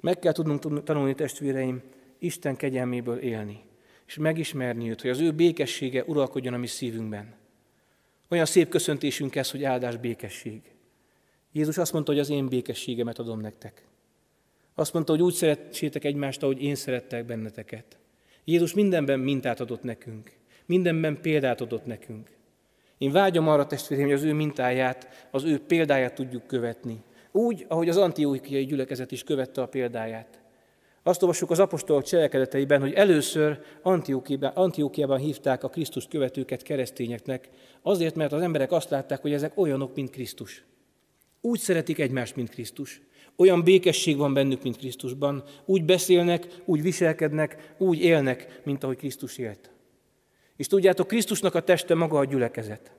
Meg 0.00 0.18
kell 0.18 0.32
tudnunk 0.32 0.82
tanulni, 0.82 1.14
testvéreim, 1.14 1.82
Isten 2.22 2.56
kegyelméből 2.56 3.18
élni, 3.18 3.60
és 4.06 4.16
megismerni 4.16 4.90
őt, 4.90 5.00
hogy 5.00 5.10
az 5.10 5.20
ő 5.20 5.32
békessége 5.32 6.04
uralkodjon 6.04 6.54
a 6.54 6.58
mi 6.58 6.66
szívünkben. 6.66 7.34
Olyan 8.28 8.46
szép 8.46 8.68
köszöntésünk 8.68 9.36
ez, 9.36 9.50
hogy 9.50 9.64
áldás 9.64 9.96
békesség. 9.96 10.60
Jézus 11.52 11.78
azt 11.78 11.92
mondta, 11.92 12.12
hogy 12.12 12.20
az 12.20 12.30
én 12.30 12.48
békességemet 12.48 13.18
adom 13.18 13.40
nektek. 13.40 13.84
Azt 14.74 14.92
mondta, 14.92 15.12
hogy 15.12 15.22
úgy 15.22 15.32
szeretsétek 15.32 16.04
egymást, 16.04 16.42
ahogy 16.42 16.62
én 16.62 16.74
szerettek 16.74 17.24
benneteket. 17.24 17.98
Jézus 18.44 18.74
mindenben 18.74 19.20
mintát 19.20 19.60
adott 19.60 19.82
nekünk. 19.82 20.32
Mindenben 20.66 21.20
példát 21.20 21.60
adott 21.60 21.86
nekünk. 21.86 22.30
Én 22.98 23.12
vágyom 23.12 23.48
arra, 23.48 23.66
testvérem, 23.66 24.04
hogy 24.04 24.14
az 24.14 24.22
ő 24.22 24.32
mintáját, 24.32 25.28
az 25.30 25.44
ő 25.44 25.58
példáját 25.58 26.14
tudjuk 26.14 26.46
követni. 26.46 27.02
Úgy, 27.32 27.64
ahogy 27.68 27.88
az 27.88 27.96
antiókiai 27.96 28.64
gyülekezet 28.64 29.12
is 29.12 29.24
követte 29.24 29.62
a 29.62 29.66
példáját. 29.66 30.39
Azt 31.10 31.22
olvassuk 31.22 31.50
az 31.50 31.58
apostolok 31.58 32.02
cselekedeteiben, 32.02 32.80
hogy 32.80 32.92
először 32.92 33.58
Antiókiában, 33.82 34.50
Antiókiában 34.54 35.18
hívták 35.18 35.64
a 35.64 35.68
Krisztus 35.68 36.06
követőket 36.06 36.62
keresztényeknek, 36.62 37.48
azért, 37.82 38.14
mert 38.14 38.32
az 38.32 38.42
emberek 38.42 38.72
azt 38.72 38.90
látták, 38.90 39.20
hogy 39.20 39.32
ezek 39.32 39.58
olyanok, 39.58 39.94
mint 39.94 40.10
Krisztus. 40.10 40.64
Úgy 41.40 41.58
szeretik 41.58 41.98
egymást, 41.98 42.36
mint 42.36 42.48
Krisztus. 42.48 43.00
Olyan 43.36 43.64
békesség 43.64 44.16
van 44.16 44.34
bennük, 44.34 44.62
mint 44.62 44.76
Krisztusban. 44.76 45.42
Úgy 45.64 45.84
beszélnek, 45.84 46.46
úgy 46.64 46.82
viselkednek, 46.82 47.74
úgy 47.78 48.00
élnek, 48.00 48.60
mint 48.64 48.84
ahogy 48.84 48.96
Krisztus 48.96 49.38
élt. 49.38 49.70
És 50.56 50.66
tudjátok, 50.66 51.06
Krisztusnak 51.06 51.54
a 51.54 51.60
teste 51.60 51.94
maga 51.94 52.18
a 52.18 52.24
gyülekezet. 52.24 52.92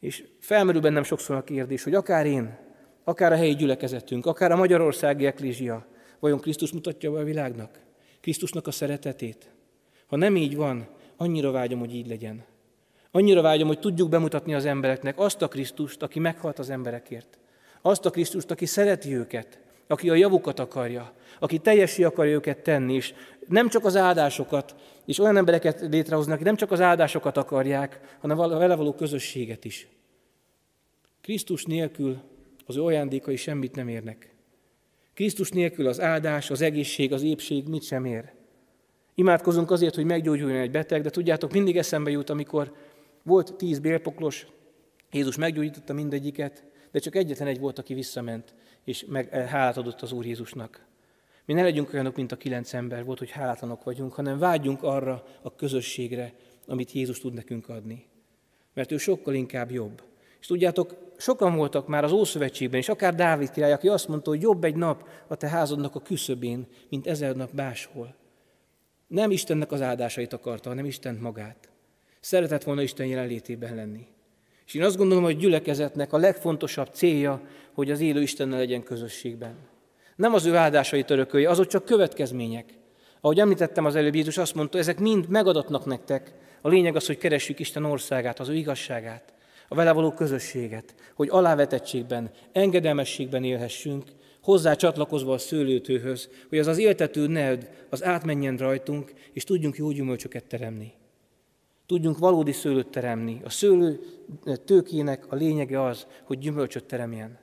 És 0.00 0.24
felmerül 0.40 0.80
bennem 0.80 1.02
sokszor 1.02 1.36
a 1.36 1.44
kérdés, 1.44 1.82
hogy 1.82 1.94
akár 1.94 2.26
én, 2.26 2.58
akár 3.04 3.32
a 3.32 3.36
helyi 3.36 3.54
gyülekezetünk, 3.54 4.26
akár 4.26 4.52
a 4.52 4.56
Magyarországi 4.56 5.26
Eklézsia, 5.26 5.94
vajon 6.20 6.40
Krisztus 6.40 6.72
mutatja 6.72 7.10
be 7.10 7.18
a 7.18 7.24
világnak? 7.24 7.80
Krisztusnak 8.20 8.66
a 8.66 8.70
szeretetét? 8.70 9.50
Ha 10.06 10.16
nem 10.16 10.36
így 10.36 10.56
van, 10.56 10.86
annyira 11.16 11.50
vágyom, 11.50 11.78
hogy 11.78 11.94
így 11.94 12.06
legyen. 12.06 12.44
Annyira 13.10 13.42
vágyom, 13.42 13.66
hogy 13.66 13.78
tudjuk 13.78 14.08
bemutatni 14.08 14.54
az 14.54 14.64
embereknek 14.64 15.18
azt 15.18 15.42
a 15.42 15.48
Krisztust, 15.48 16.02
aki 16.02 16.18
meghalt 16.18 16.58
az 16.58 16.70
emberekért. 16.70 17.38
Azt 17.82 18.04
a 18.04 18.10
Krisztust, 18.10 18.50
aki 18.50 18.66
szereti 18.66 19.16
őket, 19.16 19.58
aki 19.86 20.10
a 20.10 20.14
javukat 20.14 20.58
akarja, 20.58 21.12
aki 21.38 21.58
teljesi 21.58 22.04
akarja 22.04 22.32
őket 22.32 22.58
tenni, 22.58 22.94
és 22.94 23.14
nem 23.48 23.68
csak 23.68 23.84
az 23.84 23.96
áldásokat, 23.96 24.74
és 25.04 25.18
olyan 25.18 25.36
embereket 25.36 25.80
létrehoznak, 25.80 26.34
akik 26.34 26.46
nem 26.46 26.56
csak 26.56 26.70
az 26.70 26.80
áldásokat 26.80 27.36
akarják, 27.36 28.16
hanem 28.20 28.38
a 28.38 28.48
vele 28.48 28.74
való 28.74 28.94
közösséget 28.94 29.64
is. 29.64 29.88
Krisztus 31.20 31.64
nélkül 31.64 32.18
az 32.66 32.76
ő 32.76 32.82
ajándékai 32.82 33.36
semmit 33.36 33.74
nem 33.74 33.88
érnek. 33.88 34.35
Krisztus 35.16 35.50
nélkül 35.50 35.86
az 35.86 36.00
áldás, 36.00 36.50
az 36.50 36.60
egészség, 36.60 37.12
az 37.12 37.22
épség 37.22 37.68
mit 37.68 37.82
sem 37.82 38.04
ér. 38.04 38.32
Imádkozunk 39.14 39.70
azért, 39.70 39.94
hogy 39.94 40.04
meggyógyuljon 40.04 40.58
egy 40.58 40.70
beteg, 40.70 41.02
de 41.02 41.10
tudjátok, 41.10 41.52
mindig 41.52 41.76
eszembe 41.76 42.10
jut, 42.10 42.30
amikor 42.30 42.72
volt 43.22 43.54
tíz 43.54 43.78
bélpoklos, 43.78 44.46
Jézus 45.12 45.36
meggyógyította 45.36 45.92
mindegyiket, 45.92 46.64
de 46.90 46.98
csak 46.98 47.14
egyetlen 47.14 47.48
egy 47.48 47.58
volt, 47.58 47.78
aki 47.78 47.94
visszament, 47.94 48.54
és 48.84 49.04
meg, 49.08 49.28
eh, 49.30 49.48
hálát 49.48 49.76
adott 49.76 50.02
az 50.02 50.12
Úr 50.12 50.26
Jézusnak. 50.26 50.86
Mi 51.44 51.52
ne 51.52 51.62
legyünk 51.62 51.92
olyanok, 51.92 52.16
mint 52.16 52.32
a 52.32 52.36
kilenc 52.36 52.74
ember 52.74 53.04
volt, 53.04 53.18
hogy 53.18 53.30
hálátlanok 53.30 53.84
vagyunk, 53.84 54.12
hanem 54.12 54.38
vágyjunk 54.38 54.82
arra 54.82 55.24
a 55.42 55.54
közösségre, 55.54 56.32
amit 56.66 56.92
Jézus 56.92 57.20
tud 57.20 57.34
nekünk 57.34 57.68
adni. 57.68 58.06
Mert 58.74 58.92
ő 58.92 58.96
sokkal 58.96 59.34
inkább 59.34 59.70
jobb. 59.70 60.02
És 60.46 60.52
tudjátok, 60.52 60.94
sokan 61.16 61.56
voltak 61.56 61.86
már 61.86 62.04
az 62.04 62.12
Ószövetségben, 62.12 62.80
és 62.80 62.88
akár 62.88 63.14
Dávid 63.14 63.50
király, 63.50 63.72
aki 63.72 63.88
azt 63.88 64.08
mondta, 64.08 64.30
hogy 64.30 64.40
jobb 64.40 64.64
egy 64.64 64.74
nap 64.74 65.08
a 65.26 65.34
te 65.34 65.48
házadnak 65.48 65.94
a 65.94 66.00
küszöbén, 66.00 66.66
mint 66.88 67.06
ezer 67.06 67.36
nap 67.36 67.52
máshol. 67.52 68.14
Nem 69.06 69.30
Istennek 69.30 69.72
az 69.72 69.82
áldásait 69.82 70.32
akarta, 70.32 70.68
hanem 70.68 70.84
Istent 70.84 71.20
magát. 71.20 71.68
Szeretett 72.20 72.62
volna 72.62 72.82
Isten 72.82 73.06
jelenlétében 73.06 73.74
lenni. 73.74 74.06
És 74.66 74.74
én 74.74 74.82
azt 74.82 74.96
gondolom, 74.96 75.24
hogy 75.24 75.36
gyülekezetnek 75.36 76.12
a 76.12 76.18
legfontosabb 76.18 76.88
célja, 76.92 77.40
hogy 77.74 77.90
az 77.90 78.00
élő 78.00 78.22
Istennel 78.22 78.58
legyen 78.58 78.82
közösségben. 78.82 79.54
Nem 80.16 80.34
az 80.34 80.44
ő 80.44 80.54
áldásai 80.54 81.02
törökölj, 81.04 81.44
azok 81.44 81.66
csak 81.66 81.84
következmények. 81.84 82.74
Ahogy 83.20 83.40
említettem 83.40 83.84
az 83.84 83.94
előbb, 83.94 84.14
Jézus 84.14 84.38
azt 84.38 84.54
mondta, 84.54 84.78
ezek 84.78 84.98
mind 84.98 85.28
megadatnak 85.28 85.84
nektek. 85.84 86.32
A 86.60 86.68
lényeg 86.68 86.96
az, 86.96 87.06
hogy 87.06 87.18
keressük 87.18 87.58
Isten 87.58 87.84
országát, 87.84 88.40
az 88.40 88.48
ő 88.48 88.54
igazságát, 88.54 89.34
a 89.68 89.74
vele 89.74 89.92
való 89.92 90.12
közösséget, 90.12 90.94
hogy 91.14 91.28
alávetettségben, 91.30 92.30
engedelmességben 92.52 93.44
élhessünk, 93.44 94.04
hozzá 94.42 94.74
csatlakozva 94.74 95.32
a 95.32 95.38
szőlőtőhöz, 95.38 96.28
hogy 96.48 96.58
az 96.58 96.66
az 96.66 96.78
éltető 96.78 97.26
ned 97.26 97.86
az 97.90 98.04
átmenjen 98.04 98.56
rajtunk, 98.56 99.12
és 99.32 99.44
tudjunk 99.44 99.76
jó 99.76 99.90
gyümölcsöket 99.90 100.44
teremni. 100.44 100.92
Tudjunk 101.86 102.18
valódi 102.18 102.52
szőlőt 102.52 102.88
teremni. 102.88 103.40
A 103.44 103.50
szőlő 103.50 104.00
tőkének 104.64 105.32
a 105.32 105.34
lényege 105.34 105.82
az, 105.82 106.06
hogy 106.24 106.38
gyümölcsöt 106.38 106.84
teremjen. 106.84 107.38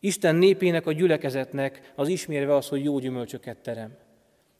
Isten 0.00 0.36
népének, 0.36 0.86
a 0.86 0.92
gyülekezetnek 0.92 1.92
az 1.96 2.08
ismérve 2.08 2.54
az, 2.54 2.68
hogy 2.68 2.84
jó 2.84 2.98
gyümölcsöket 2.98 3.56
terem. 3.56 3.96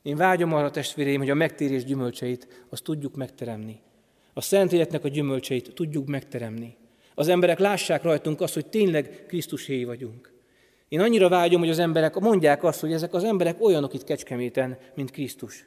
Én 0.03 0.17
vágyom 0.17 0.53
arra, 0.53 0.71
testvéreim, 0.71 1.19
hogy 1.19 1.31
a 1.31 1.35
megtérés 1.35 1.85
gyümölcseit 1.85 2.65
azt 2.69 2.83
tudjuk 2.83 3.15
megteremni. 3.15 3.81
A 4.33 4.41
Szentélyeknek 4.41 5.05
a 5.05 5.09
gyümölcseit 5.09 5.75
tudjuk 5.75 6.07
megteremni. 6.07 6.77
Az 7.15 7.29
emberek 7.29 7.59
lássák 7.59 8.03
rajtunk 8.03 8.41
azt, 8.41 8.55
hogy 8.55 8.67
tényleg 8.67 9.25
Krisztuséi 9.29 9.85
vagyunk. 9.85 10.33
Én 10.89 11.01
annyira 11.01 11.29
vágyom, 11.29 11.61
hogy 11.61 11.71
az 11.71 11.79
emberek 11.79 12.19
mondják 12.19 12.65
azt, 12.65 12.81
hogy 12.81 12.93
ezek 12.93 13.15
az 13.15 13.25
emberek 13.25 13.65
olyanok 13.65 13.95
itt 13.95 14.05
Kecskeméten, 14.05 14.79
mint 14.95 15.11
Krisztus. 15.11 15.67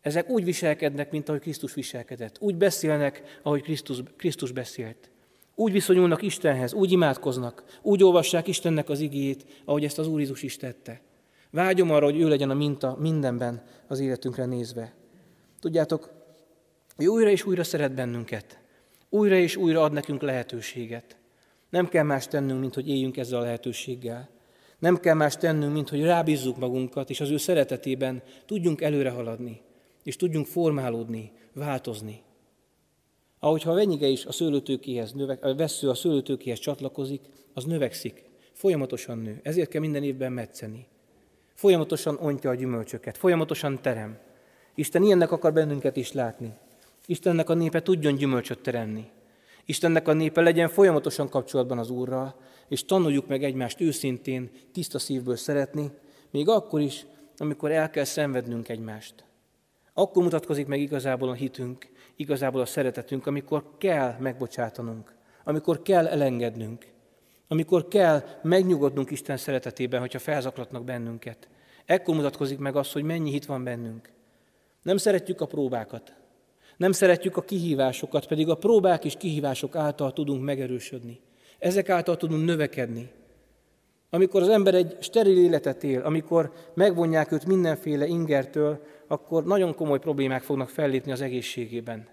Ezek 0.00 0.28
úgy 0.28 0.44
viselkednek, 0.44 1.10
mint 1.10 1.28
ahogy 1.28 1.40
Krisztus 1.40 1.74
viselkedett. 1.74 2.36
Úgy 2.40 2.56
beszélnek, 2.56 3.40
ahogy 3.42 3.62
Krisztus, 3.62 3.98
Krisztus 4.16 4.52
beszélt. 4.52 5.10
Úgy 5.54 5.72
viszonyulnak 5.72 6.22
Istenhez, 6.22 6.72
úgy 6.72 6.92
imádkoznak, 6.92 7.64
úgy 7.82 8.02
olvassák 8.02 8.46
Istennek 8.46 8.88
az 8.88 9.00
igét, 9.00 9.46
ahogy 9.64 9.84
ezt 9.84 9.98
az 9.98 10.08
Úr 10.08 10.18
Jézus 10.18 10.42
is 10.42 10.56
tette. 10.56 11.00
Vágyom 11.50 11.90
arra, 11.90 12.04
hogy 12.04 12.20
ő 12.20 12.28
legyen 12.28 12.50
a 12.50 12.54
minta 12.54 12.96
mindenben 13.00 13.66
az 13.86 14.00
életünkre 14.00 14.44
nézve. 14.44 14.94
Tudjátok, 15.60 16.10
ő 16.96 17.06
újra 17.06 17.30
és 17.30 17.44
újra 17.44 17.64
szeret 17.64 17.94
bennünket. 17.94 18.58
Újra 19.16 19.36
és 19.36 19.56
újra 19.56 19.82
ad 19.82 19.92
nekünk 19.92 20.22
lehetőséget. 20.22 21.16
Nem 21.70 21.88
kell 21.88 22.04
más 22.04 22.28
tennünk, 22.28 22.60
mint 22.60 22.74
hogy 22.74 22.88
éljünk 22.88 23.16
ezzel 23.16 23.38
a 23.38 23.42
lehetőséggel. 23.42 24.28
Nem 24.78 24.96
kell 24.96 25.14
más 25.14 25.36
tennünk, 25.36 25.72
mint 25.72 25.88
hogy 25.88 26.02
rábízzuk 26.02 26.56
magunkat, 26.56 27.10
és 27.10 27.20
az 27.20 27.30
ő 27.30 27.36
szeretetében 27.36 28.22
tudjunk 28.46 28.80
előre 28.80 29.10
haladni 29.10 29.60
és 30.02 30.16
tudjunk 30.16 30.46
formálódni, 30.46 31.32
változni. 31.52 32.22
Ahogyha 33.38 33.70
a 33.70 33.74
venyige 33.74 34.06
is 34.06 34.24
a 34.24 34.32
szőlőtőkéhez, 34.32 35.12
növek, 35.12 35.44
a 35.44 35.54
vesző 35.54 35.88
a 35.88 35.94
szőlőtőkéhez 35.94 36.58
csatlakozik, 36.58 37.20
az 37.54 37.64
növekszik, 37.64 38.24
folyamatosan 38.52 39.18
nő. 39.18 39.40
Ezért 39.42 39.68
kell 39.68 39.80
minden 39.80 40.02
évben 40.02 40.32
metszeni. 40.32 40.86
Folyamatosan 41.54 42.18
ontja 42.20 42.50
a 42.50 42.54
gyümölcsöket, 42.54 43.16
folyamatosan 43.16 43.82
terem. 43.82 44.18
Isten 44.74 45.02
ilyennek 45.02 45.32
akar 45.32 45.52
bennünket 45.52 45.96
is 45.96 46.12
látni. 46.12 46.54
Istennek 47.06 47.48
a 47.48 47.54
népe 47.54 47.82
tudjon 47.82 48.14
gyümölcsöt 48.14 48.58
teremni. 48.58 49.10
Istennek 49.64 50.08
a 50.08 50.12
népe 50.12 50.40
legyen 50.40 50.68
folyamatosan 50.68 51.28
kapcsolatban 51.28 51.78
az 51.78 51.90
Úrral, 51.90 52.34
és 52.68 52.84
tanuljuk 52.84 53.26
meg 53.26 53.44
egymást 53.44 53.80
őszintén, 53.80 54.50
tiszta 54.72 54.98
szívből 54.98 55.36
szeretni, 55.36 55.90
még 56.30 56.48
akkor 56.48 56.80
is, 56.80 57.06
amikor 57.36 57.70
el 57.70 57.90
kell 57.90 58.04
szenvednünk 58.04 58.68
egymást. 58.68 59.24
Akkor 59.94 60.22
mutatkozik 60.22 60.66
meg 60.66 60.80
igazából 60.80 61.28
a 61.28 61.32
hitünk, 61.32 61.88
igazából 62.16 62.60
a 62.60 62.66
szeretetünk, 62.66 63.26
amikor 63.26 63.64
kell 63.78 64.16
megbocsátanunk, 64.18 65.14
amikor 65.44 65.82
kell 65.82 66.06
elengednünk, 66.06 66.86
amikor 67.48 67.88
kell 67.88 68.24
megnyugodnunk 68.42 69.10
Isten 69.10 69.36
szeretetében, 69.36 70.00
hogyha 70.00 70.18
felzaklatnak 70.18 70.84
bennünket. 70.84 71.48
Ekkor 71.84 72.14
mutatkozik 72.14 72.58
meg 72.58 72.76
az, 72.76 72.92
hogy 72.92 73.02
mennyi 73.02 73.30
hit 73.30 73.46
van 73.46 73.64
bennünk. 73.64 74.10
Nem 74.82 74.96
szeretjük 74.96 75.40
a 75.40 75.46
próbákat. 75.46 76.14
Nem 76.76 76.92
szeretjük 76.92 77.36
a 77.36 77.42
kihívásokat, 77.42 78.26
pedig 78.26 78.48
a 78.48 78.54
próbák 78.54 79.04
és 79.04 79.14
kihívások 79.18 79.76
által 79.76 80.12
tudunk 80.12 80.44
megerősödni. 80.44 81.20
Ezek 81.58 81.88
által 81.88 82.16
tudunk 82.16 82.44
növekedni. 82.44 83.10
Amikor 84.10 84.42
az 84.42 84.48
ember 84.48 84.74
egy 84.74 84.96
steril 85.00 85.38
életet 85.38 85.84
él, 85.84 86.00
amikor 86.00 86.52
megvonják 86.74 87.32
őt 87.32 87.46
mindenféle 87.46 88.06
ingertől, 88.06 88.80
akkor 89.06 89.44
nagyon 89.44 89.74
komoly 89.74 89.98
problémák 89.98 90.42
fognak 90.42 90.68
fellépni 90.68 91.12
az 91.12 91.20
egészségében. 91.20 92.08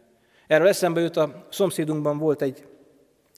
Erről 0.47 0.67
eszembe 0.67 1.01
jut 1.01 1.17
a 1.17 1.47
szomszédunkban 1.49 2.17
volt 2.17 2.41
egy 2.41 2.65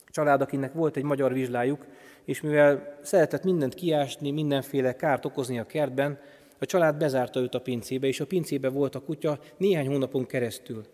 család, 0.06 0.40
akinek 0.40 0.72
volt 0.72 0.96
egy 0.96 1.02
magyar 1.02 1.32
vizslájuk, 1.32 1.86
és 2.24 2.40
mivel 2.40 2.98
szeretett 3.02 3.44
mindent 3.44 3.74
kiásni, 3.74 4.30
mindenféle 4.30 4.96
kárt 4.96 5.24
okozni 5.24 5.58
a 5.58 5.66
kertben, 5.66 6.18
a 6.58 6.66
család 6.66 6.96
bezárta 6.96 7.40
őt 7.40 7.54
a 7.54 7.60
pincébe, 7.60 8.06
és 8.06 8.20
a 8.20 8.26
pincébe 8.26 8.68
volt 8.68 8.94
a 8.94 9.00
kutya 9.00 9.38
néhány 9.56 9.86
hónapon 9.86 10.26
keresztül. 10.26 10.84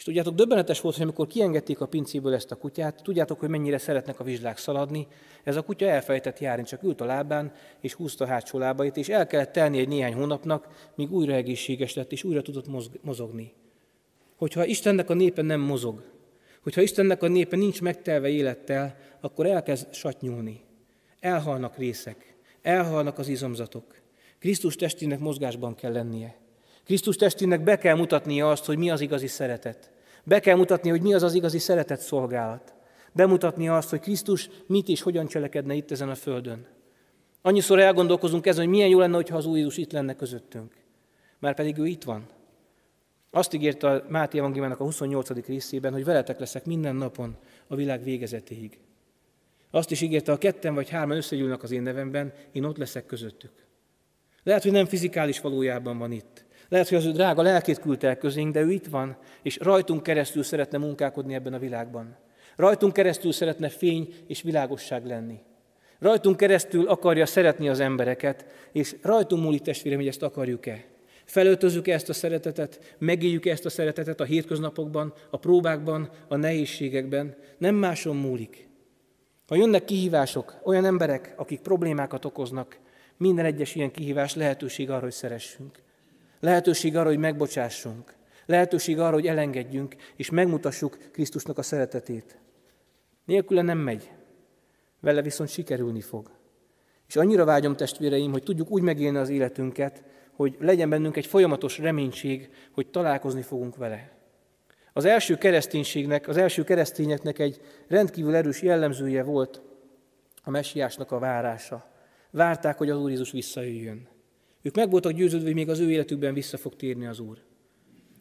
És 0.00 0.06
tudjátok, 0.06 0.34
döbbenetes 0.34 0.80
volt, 0.80 0.94
hogy 0.94 1.04
amikor 1.04 1.26
kiengedték 1.26 1.80
a 1.80 1.86
pincéből 1.86 2.34
ezt 2.34 2.50
a 2.50 2.56
kutyát, 2.56 3.02
tudjátok, 3.02 3.40
hogy 3.40 3.48
mennyire 3.48 3.78
szeretnek 3.78 4.20
a 4.20 4.24
vizslák 4.24 4.58
szaladni, 4.58 5.06
ez 5.44 5.56
a 5.56 5.62
kutya 5.62 5.86
elfejtett 5.86 6.38
járni, 6.38 6.64
csak 6.64 6.82
ült 6.82 7.00
a 7.00 7.04
lábán, 7.04 7.52
és 7.80 7.94
húzta 7.94 8.24
a 8.24 8.28
hátsó 8.28 8.58
lábait, 8.58 8.96
és 8.96 9.08
el 9.08 9.26
kellett 9.26 9.52
telni 9.52 9.78
egy 9.78 9.88
néhány 9.88 10.14
hónapnak, 10.14 10.90
míg 10.94 11.12
újra 11.12 11.32
egészséges 11.32 11.94
lett, 11.94 12.12
és 12.12 12.24
újra 12.24 12.42
tudott 12.42 12.66
mozogni. 13.02 13.52
Hogyha 14.36 14.64
Istennek 14.64 15.10
a 15.10 15.14
népe 15.14 15.42
nem 15.42 15.60
mozog, 15.60 16.04
hogyha 16.62 16.80
Istennek 16.80 17.22
a 17.22 17.28
népe 17.28 17.56
nincs 17.56 17.82
megtelve 17.82 18.28
élettel, 18.28 18.96
akkor 19.20 19.46
elkezd 19.46 19.94
satnyulni. 19.94 20.60
Elhalnak 21.18 21.76
részek, 21.76 22.36
elhalnak 22.62 23.18
az 23.18 23.28
izomzatok. 23.28 23.94
Krisztus 24.38 24.76
testének 24.76 25.18
mozgásban 25.18 25.74
kell 25.74 25.92
lennie. 25.92 26.38
Krisztus 26.84 27.16
testének 27.16 27.62
be 27.62 27.78
kell 27.78 27.96
mutatnia 27.96 28.50
azt, 28.50 28.64
hogy 28.64 28.78
mi 28.78 28.90
az 28.90 29.00
igazi 29.00 29.26
szeretet. 29.26 29.90
Be 30.24 30.40
kell 30.40 30.56
mutatni, 30.56 30.90
hogy 30.90 31.02
mi 31.02 31.14
az 31.14 31.22
az 31.22 31.34
igazi 31.34 31.58
szeretet 31.58 32.00
szolgálat. 32.00 32.74
Bemutatni 33.12 33.68
azt, 33.68 33.90
hogy 33.90 34.00
Krisztus 34.00 34.50
mit 34.66 34.88
és 34.88 35.02
hogyan 35.02 35.26
cselekedne 35.26 35.74
itt 35.74 35.90
ezen 35.90 36.08
a 36.08 36.14
földön. 36.14 36.66
Annyiszor 37.42 37.78
elgondolkozunk 37.78 38.46
ezen, 38.46 38.64
hogy 38.64 38.72
milyen 38.72 38.88
jó 38.88 38.98
lenne, 38.98 39.22
ha 39.30 39.36
az 39.36 39.46
új 39.46 39.58
Jézus 39.58 39.76
itt 39.76 39.92
lenne 39.92 40.14
közöttünk. 40.14 40.74
Már 41.38 41.54
pedig 41.54 41.78
ő 41.78 41.86
itt 41.86 42.04
van. 42.04 42.26
Azt 43.30 43.54
ígérte 43.54 43.88
a 43.88 44.04
Máté 44.08 44.38
Evangéliumának 44.38 44.80
a 44.80 44.84
28. 44.84 45.46
részében, 45.46 45.92
hogy 45.92 46.04
veletek 46.04 46.38
leszek 46.38 46.64
minden 46.64 46.96
napon 46.96 47.36
a 47.66 47.74
világ 47.74 48.02
végezetéig. 48.02 48.78
Azt 49.70 49.90
is 49.90 50.00
ígérte, 50.00 50.32
ha 50.32 50.38
ketten 50.38 50.74
vagy 50.74 50.88
hárman 50.88 51.16
összegyűlnek 51.16 51.62
az 51.62 51.70
én 51.70 51.82
nevemben, 51.82 52.32
én 52.52 52.64
ott 52.64 52.76
leszek 52.76 53.06
közöttük. 53.06 53.52
Lehet, 54.42 54.62
hogy 54.62 54.72
nem 54.72 54.86
fizikális 54.86 55.40
valójában 55.40 55.98
van 55.98 56.12
itt. 56.12 56.44
Lehet, 56.70 56.88
hogy 56.88 56.98
az 56.98 57.04
ő 57.04 57.10
drága 57.10 57.42
lelkét 57.42 57.80
küldte 57.80 58.08
el 58.08 58.16
közénk, 58.16 58.52
de 58.52 58.60
ő 58.60 58.70
itt 58.70 58.86
van, 58.86 59.16
és 59.42 59.58
rajtunk 59.58 60.02
keresztül 60.02 60.42
szeretne 60.42 60.78
munkálkodni 60.78 61.34
ebben 61.34 61.52
a 61.52 61.58
világban. 61.58 62.16
Rajtunk 62.56 62.92
keresztül 62.92 63.32
szeretne 63.32 63.68
fény 63.68 64.14
és 64.26 64.42
világosság 64.42 65.06
lenni. 65.06 65.38
Rajtunk 65.98 66.36
keresztül 66.36 66.86
akarja 66.86 67.26
szeretni 67.26 67.68
az 67.68 67.80
embereket, 67.80 68.46
és 68.72 68.96
rajtunk 69.02 69.42
múlik 69.42 69.62
testvérem, 69.62 69.98
hogy 69.98 70.08
ezt 70.08 70.22
akarjuk-e. 70.22 70.84
Felöltözzük-e 71.24 71.92
ezt 71.92 72.08
a 72.08 72.12
szeretetet, 72.12 72.94
megéljük-e 72.98 73.50
ezt 73.50 73.64
a 73.64 73.70
szeretetet 73.70 74.20
a 74.20 74.24
hétköznapokban, 74.24 75.12
a 75.30 75.36
próbákban, 75.36 76.10
a 76.28 76.36
nehézségekben. 76.36 77.34
Nem 77.58 77.74
máson 77.74 78.16
múlik. 78.16 78.68
Ha 79.46 79.56
jönnek 79.56 79.84
kihívások, 79.84 80.60
olyan 80.64 80.84
emberek, 80.84 81.34
akik 81.36 81.60
problémákat 81.60 82.24
okoznak, 82.24 82.78
minden 83.16 83.44
egyes 83.44 83.74
ilyen 83.74 83.90
kihívás 83.90 84.34
lehetőség 84.34 84.90
arra, 84.90 85.00
hogy 85.00 85.12
szeressünk. 85.12 85.82
Lehetőség 86.40 86.96
arra, 86.96 87.08
hogy 87.08 87.18
megbocsássunk. 87.18 88.14
Lehetőség 88.46 88.98
arra, 88.98 89.12
hogy 89.12 89.26
elengedjünk, 89.26 89.94
és 90.16 90.30
megmutassuk 90.30 90.98
Krisztusnak 91.12 91.58
a 91.58 91.62
szeretetét. 91.62 92.38
Nélküle 93.24 93.62
nem 93.62 93.78
megy. 93.78 94.10
Vele 95.00 95.22
viszont 95.22 95.50
sikerülni 95.50 96.00
fog. 96.00 96.30
És 97.08 97.16
annyira 97.16 97.44
vágyom, 97.44 97.76
testvéreim, 97.76 98.30
hogy 98.30 98.42
tudjuk 98.42 98.70
úgy 98.70 98.82
megélni 98.82 99.18
az 99.18 99.28
életünket, 99.28 100.02
hogy 100.32 100.56
legyen 100.60 100.88
bennünk 100.88 101.16
egy 101.16 101.26
folyamatos 101.26 101.78
reménység, 101.78 102.50
hogy 102.72 102.86
találkozni 102.90 103.42
fogunk 103.42 103.76
vele. 103.76 104.10
Az 104.92 105.04
első 105.04 105.36
kereszténységnek, 105.36 106.28
az 106.28 106.36
első 106.36 106.64
keresztényeknek 106.64 107.38
egy 107.38 107.60
rendkívül 107.88 108.34
erős 108.34 108.62
jellemzője 108.62 109.22
volt 109.22 109.62
a 110.42 110.50
messiásnak 110.50 111.10
a 111.12 111.18
várása. 111.18 111.90
Várták, 112.30 112.78
hogy 112.78 112.90
az 112.90 112.98
Úr 112.98 113.10
Jézus 113.10 113.30
visszajöjjön. 113.30 114.08
Ők 114.62 114.74
meg 114.74 114.90
voltak 114.90 115.12
győződve, 115.12 115.46
hogy 115.46 115.54
még 115.54 115.68
az 115.68 115.78
ő 115.78 115.90
életükben 115.90 116.34
vissza 116.34 116.56
fog 116.56 116.76
térni 116.76 117.06
az 117.06 117.18
Úr. 117.18 117.38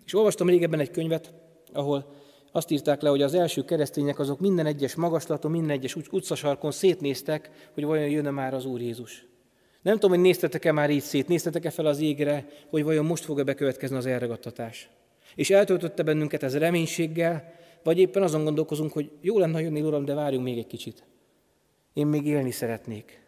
És 0.06 0.14
olvastam 0.14 0.50
régebben 0.50 0.80
egy 0.80 0.92
könyvet, 0.92 1.34
ahol 1.74 2.14
azt 2.52 2.72
írták 2.72 3.02
le, 3.02 3.10
hogy 3.10 3.22
az 3.22 3.34
első 3.34 3.64
keresztények 3.64 4.20
azok 4.20 4.40
minden 4.40 4.66
egyes 4.66 4.96
magaslaton, 4.96 5.52
minden 5.52 5.70
egyes 5.70 5.96
utcasarkon 5.96 6.72
szétnéztek, 6.72 7.70
hogy 7.74 7.84
vajon 7.84 8.10
jönne 8.10 8.30
már 8.30 8.54
az 8.54 8.66
Úr 8.66 8.82
Jézus. 8.82 9.28
Nem 9.82 9.94
tudom, 9.94 10.10
hogy 10.10 10.20
néztetek-e 10.20 10.72
már 10.72 10.90
így 10.90 11.02
szét, 11.02 11.28
néztetek-e 11.28 11.70
fel 11.70 11.86
az 11.86 12.00
égre, 12.00 12.48
hogy 12.70 12.84
vajon 12.84 13.06
most 13.06 13.24
fog-e 13.24 13.44
bekövetkezni 13.44 13.98
az 13.98 14.06
elragadtatás. 14.06 14.90
És 15.36 15.50
eltöltötte 15.50 16.04
bennünket 16.04 16.44
ez 16.44 16.58
reménységgel, 16.58 17.54
vagy 17.84 18.00
éppen 18.00 18.24
azon 18.24 18.44
gondolkozunk, 18.44 18.92
hogy 18.92 19.12
jó 19.22 19.40
lenne, 19.40 19.54
ha 19.54 19.60
jönnél, 19.60 19.86
Uram, 19.86 20.06
de 20.06 20.14
várjunk 20.14 20.44
még 20.44 20.58
egy 20.58 20.68
kicsit. 20.68 21.04
Én 21.94 22.08
még 22.08 22.26
élni 22.26 22.52
szeretnék. 22.52 23.22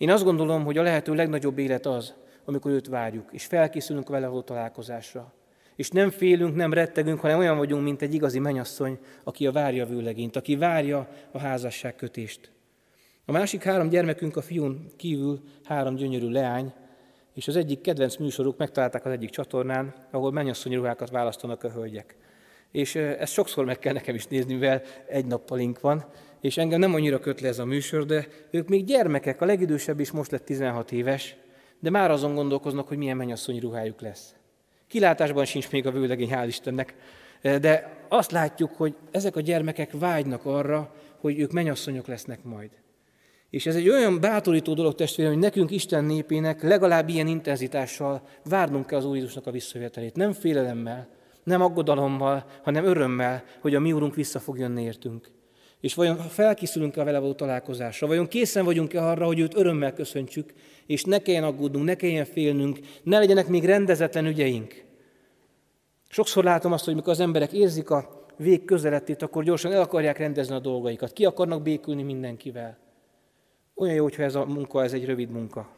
Én 0.00 0.10
azt 0.10 0.24
gondolom, 0.24 0.64
hogy 0.64 0.78
a 0.78 0.82
lehető 0.82 1.14
legnagyobb 1.14 1.58
élet 1.58 1.86
az, 1.86 2.14
amikor 2.44 2.70
őt 2.70 2.86
várjuk, 2.86 3.28
és 3.32 3.44
felkészülünk 3.44 4.08
vele 4.08 4.26
való 4.26 4.42
találkozásra. 4.42 5.32
És 5.76 5.88
nem 5.88 6.10
félünk, 6.10 6.54
nem 6.54 6.72
rettegünk, 6.72 7.20
hanem 7.20 7.38
olyan 7.38 7.56
vagyunk, 7.56 7.82
mint 7.82 8.02
egy 8.02 8.14
igazi 8.14 8.38
menyasszony, 8.38 8.98
aki 9.24 9.46
a 9.46 9.52
várja 9.52 9.84
a 9.84 9.88
vőlegényt, 9.88 10.36
aki 10.36 10.56
várja 10.56 11.08
a 11.30 11.38
házasság 11.38 11.96
kötést. 11.96 12.50
A 13.24 13.32
másik 13.32 13.62
három 13.62 13.88
gyermekünk 13.88 14.36
a 14.36 14.42
fiún 14.42 14.86
kívül 14.96 15.40
három 15.64 15.94
gyönyörű 15.94 16.28
leány, 16.28 16.72
és 17.34 17.48
az 17.48 17.56
egyik 17.56 17.80
kedvenc 17.80 18.16
műsoruk 18.16 18.58
megtalálták 18.58 19.04
az 19.04 19.12
egyik 19.12 19.30
csatornán, 19.30 19.94
ahol 20.10 20.32
mennyasszonyi 20.32 20.74
ruhákat 20.74 21.10
választanak 21.10 21.64
a 21.64 21.70
hölgyek. 21.70 22.16
És 22.70 22.94
ezt 22.94 23.32
sokszor 23.32 23.64
meg 23.64 23.78
kell 23.78 23.92
nekem 23.92 24.14
is 24.14 24.26
nézni, 24.26 24.52
mivel 24.52 24.82
egy 25.06 25.26
nappalink 25.26 25.80
van, 25.80 26.04
és 26.40 26.56
engem 26.56 26.80
nem 26.80 26.94
annyira 26.94 27.18
köt 27.18 27.40
le 27.40 27.48
ez 27.48 27.58
a 27.58 27.64
műsor, 27.64 28.06
de 28.06 28.26
ők 28.50 28.68
még 28.68 28.84
gyermekek, 28.84 29.40
a 29.40 29.44
legidősebb 29.44 30.00
is 30.00 30.10
most 30.10 30.30
lett 30.30 30.44
16 30.44 30.92
éves, 30.92 31.36
de 31.80 31.90
már 31.90 32.10
azon 32.10 32.34
gondolkoznak, 32.34 32.88
hogy 32.88 32.96
milyen 32.96 33.16
mennyasszonyi 33.16 33.60
ruhájuk 33.60 34.00
lesz. 34.00 34.34
Kilátásban 34.88 35.44
sincs 35.44 35.70
még 35.70 35.86
a 35.86 35.90
vőlegény, 35.90 36.30
hál' 36.32 36.44
Istennek, 36.46 36.94
de 37.42 37.96
azt 38.08 38.30
látjuk, 38.30 38.70
hogy 38.76 38.94
ezek 39.10 39.36
a 39.36 39.40
gyermekek 39.40 39.90
vágynak 39.92 40.44
arra, 40.44 40.94
hogy 41.20 41.38
ők 41.38 41.52
mennyasszonyok 41.52 42.06
lesznek 42.06 42.44
majd. 42.44 42.70
És 43.50 43.66
ez 43.66 43.76
egy 43.76 43.88
olyan 43.88 44.20
bátorító 44.20 44.74
dolog, 44.74 44.94
testvérem, 44.94 45.32
hogy 45.32 45.42
nekünk 45.42 45.70
Isten 45.70 46.04
népének 46.04 46.62
legalább 46.62 47.08
ilyen 47.08 47.26
intenzitással 47.26 48.22
várnunk 48.44 48.86
kell 48.86 48.98
az 48.98 49.04
Úr 49.04 49.14
Jézusnak 49.14 49.46
a 49.46 49.50
visszajövetelét. 49.50 50.16
Nem 50.16 50.32
félelemmel, 50.32 51.08
nem 51.44 51.62
aggodalommal, 51.62 52.44
hanem 52.62 52.84
örömmel, 52.84 53.44
hogy 53.60 53.74
a 53.74 53.80
mi 53.80 53.92
Úrunk 53.92 54.14
vissza 54.14 54.40
fog 54.40 54.58
jönni 54.58 54.82
értünk. 54.82 55.30
És 55.80 55.94
vajon 55.94 56.16
felkészülünk-e 56.16 57.04
vele 57.04 57.18
való 57.18 57.32
találkozásra? 57.32 58.06
Vajon 58.06 58.28
készen 58.28 58.64
vagyunk-e 58.64 59.06
arra, 59.06 59.26
hogy 59.26 59.38
őt 59.38 59.56
örömmel 59.56 59.92
köszöntsük, 59.92 60.52
és 60.86 61.04
ne 61.04 61.18
kelljen 61.18 61.44
aggódnunk, 61.44 61.84
ne 61.84 61.94
kelljen 61.94 62.24
félnünk, 62.24 62.78
ne 63.02 63.18
legyenek 63.18 63.46
még 63.46 63.64
rendezetlen 63.64 64.26
ügyeink? 64.26 64.84
Sokszor 66.08 66.44
látom 66.44 66.72
azt, 66.72 66.84
hogy 66.84 66.94
mikor 66.94 67.12
az 67.12 67.20
emberek 67.20 67.52
érzik 67.52 67.90
a 67.90 68.26
vég 68.36 68.64
közelettét, 68.64 69.22
akkor 69.22 69.44
gyorsan 69.44 69.72
el 69.72 69.80
akarják 69.80 70.18
rendezni 70.18 70.54
a 70.54 70.58
dolgaikat. 70.58 71.12
Ki 71.12 71.24
akarnak 71.24 71.62
békülni 71.62 72.02
mindenkivel. 72.02 72.78
Olyan 73.74 73.94
jó, 73.94 74.02
hogyha 74.02 74.22
ez 74.22 74.34
a 74.34 74.44
munka, 74.44 74.82
ez 74.82 74.92
egy 74.92 75.04
rövid 75.04 75.30
munka. 75.30 75.68